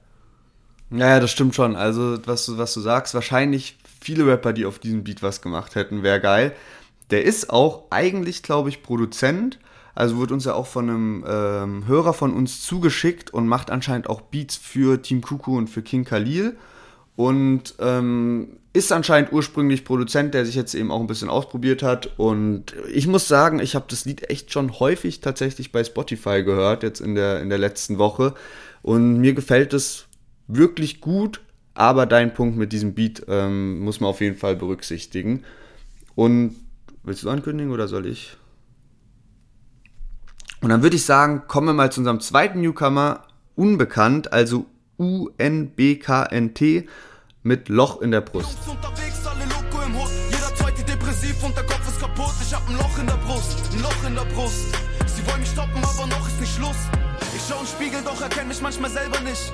[0.91, 1.77] Ja, das stimmt schon.
[1.77, 5.75] Also, was du, was du sagst, wahrscheinlich viele Rapper, die auf diesem Beat was gemacht
[5.75, 6.55] hätten, wäre geil.
[7.11, 9.59] Der ist auch eigentlich, glaube ich, Produzent.
[9.95, 14.09] Also wird uns ja auch von einem ähm, Hörer von uns zugeschickt und macht anscheinend
[14.09, 16.57] auch Beats für Team Kuku und für King Khalil.
[17.17, 22.19] Und ähm, ist anscheinend ursprünglich Produzent, der sich jetzt eben auch ein bisschen ausprobiert hat.
[22.19, 26.85] Und ich muss sagen, ich habe das Lied echt schon häufig tatsächlich bei Spotify gehört,
[26.85, 28.35] jetzt in der, in der letzten Woche.
[28.83, 30.07] Und mir gefällt es
[30.47, 31.41] wirklich gut,
[31.75, 35.45] aber dein Punkt mit diesem Beat ähm, muss man auf jeden Fall berücksichtigen.
[36.15, 36.55] Und
[37.03, 38.37] willst du ankündigen oder soll ich?
[40.61, 43.25] Und dann würde ich sagen, kommen wir mal zu unserem zweiten Newcomer,
[43.57, 44.67] unbekannt, also
[44.99, 46.85] UNBKNT
[47.43, 48.59] mit Loch in der Brust.
[51.43, 52.35] Und der Kopf ist kaputt.
[52.43, 54.67] Ich hab ein Loch in der Brust, ein Loch in der Brust.
[55.07, 56.77] Sie wollen mich stoppen, aber noch ist nicht Schluss.
[57.51, 59.53] Schau im Spiegel, doch erkenne mich manchmal selber nicht.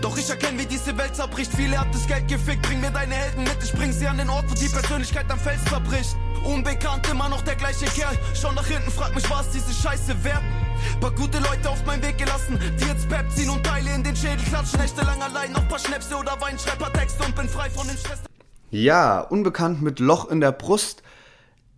[0.00, 1.50] Doch ich erkenne, wie diese Welt zerbricht.
[1.52, 3.56] Viele hat das Geld gefickt, bring mir deine Helden mit.
[3.64, 6.14] Ich bring sie an den Ort, wo die Persönlichkeit am Fels zerbricht.
[6.44, 8.16] Unbekannt, immer noch der gleiche Kerl.
[8.40, 10.42] Schau nach hinten, frag mich, was diese Scheiße wert?
[11.00, 14.14] Paar gute Leute auf meinen Weg gelassen, die jetzt Pep ziehen und Teile in den
[14.14, 14.78] Schädel klatschen.
[14.78, 18.20] Nächtelang allein, noch paar Schnäpse oder Wein, schreib Texte und bin frei von den Stress.
[18.70, 21.02] Ja, unbekannt mit Loch in der Brust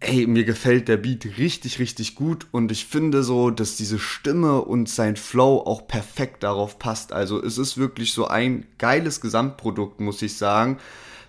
[0.04, 4.62] ey, mir gefällt der Beat richtig, richtig gut und ich finde so, dass diese Stimme
[4.62, 7.12] und sein Flow auch perfekt darauf passt.
[7.12, 10.78] Also es ist wirklich so ein geiles Gesamtprodukt, muss ich sagen.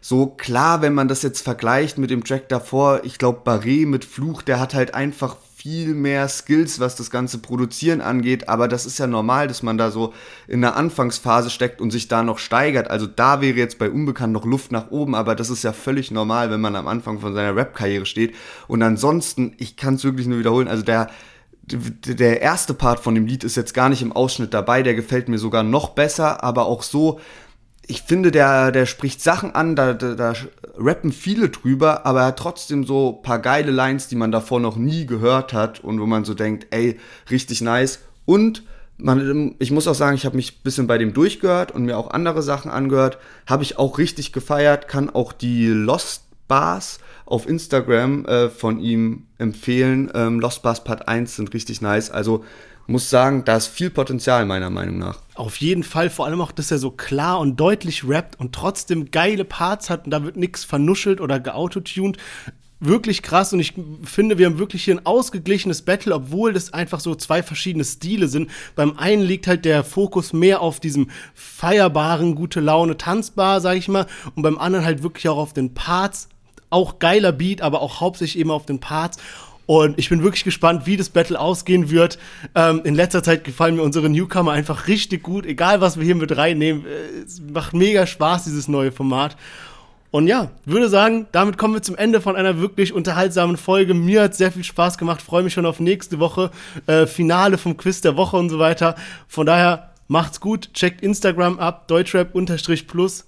[0.01, 4.05] So klar, wenn man das jetzt vergleicht mit dem Track davor, ich glaube Barré mit
[4.05, 8.86] Fluch, der hat halt einfach viel mehr Skills, was das ganze Produzieren angeht, aber das
[8.86, 10.13] ist ja normal, dass man da so
[10.47, 12.91] in der Anfangsphase steckt und sich da noch steigert.
[12.91, 16.11] Also da wäre jetzt bei Unbekannt noch Luft nach oben, aber das ist ja völlig
[16.11, 18.36] normal, wenn man am Anfang von seiner Rap-Karriere steht.
[18.68, 21.09] Und ansonsten, ich kann es wirklich nur wiederholen, also der
[21.68, 25.30] der erste Part von dem Lied ist jetzt gar nicht im Ausschnitt dabei, der gefällt
[25.30, 27.20] mir sogar noch besser, aber auch so,
[27.88, 30.34] ich finde, der, der spricht Sachen an, da, da, da
[30.78, 34.76] rappen viele drüber, aber er hat trotzdem so paar geile Lines, die man davor noch
[34.76, 36.99] nie gehört hat und wo man so denkt, ey,
[37.30, 37.99] richtig nice.
[38.26, 38.63] Und
[38.97, 41.97] man, ich muss auch sagen, ich habe mich ein bisschen bei dem durchgehört und mir
[41.97, 43.17] auch andere Sachen angehört.
[43.45, 49.26] Habe ich auch richtig gefeiert, kann auch die Lost Bars auf Instagram äh, von ihm
[49.38, 50.11] empfehlen.
[50.13, 52.11] Ähm, Lost Bars Part 1 sind richtig nice.
[52.11, 52.45] Also
[52.88, 55.19] muss sagen, da ist viel Potenzial meiner Meinung nach.
[55.33, 59.11] Auf jeden Fall, vor allem auch, dass er so klar und deutlich rappt und trotzdem
[59.11, 62.17] geile Parts hat und da wird nichts vernuschelt oder geautotuned.
[62.79, 63.73] wirklich krass und ich
[64.03, 68.27] finde, wir haben wirklich hier ein ausgeglichenes Battle, obwohl das einfach so zwei verschiedene Stile
[68.27, 68.49] sind.
[68.75, 73.88] Beim einen liegt halt der Fokus mehr auf diesem feierbaren, gute Laune, tanzbar, sag ich
[73.88, 74.05] mal,
[74.36, 76.29] und beim anderen halt wirklich auch auf den Parts.
[76.69, 79.17] Auch geiler Beat, aber auch hauptsächlich eben auf den Parts.
[79.66, 82.20] Und ich bin wirklich gespannt, wie das Battle ausgehen wird.
[82.53, 85.45] Ähm, in letzter Zeit gefallen mir unsere Newcomer einfach richtig gut.
[85.45, 86.86] Egal, was wir hier mit reinnehmen.
[86.86, 89.38] Äh, es macht mega Spaß, dieses neue Format.
[90.11, 93.93] Und ja, würde sagen, damit kommen wir zum Ende von einer wirklich unterhaltsamen Folge.
[93.93, 96.51] Mir hat sehr viel Spaß gemacht, freue mich schon auf nächste Woche,
[96.88, 98.95] äh, Finale vom Quiz der Woche und so weiter.
[99.28, 103.26] Von daher macht's gut, checkt Instagram ab, deutschrap-plus.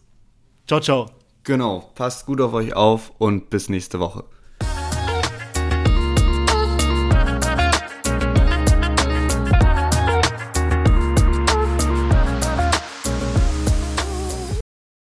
[0.66, 1.08] Ciao, ciao.
[1.44, 4.24] Genau, passt gut auf euch auf und bis nächste Woche.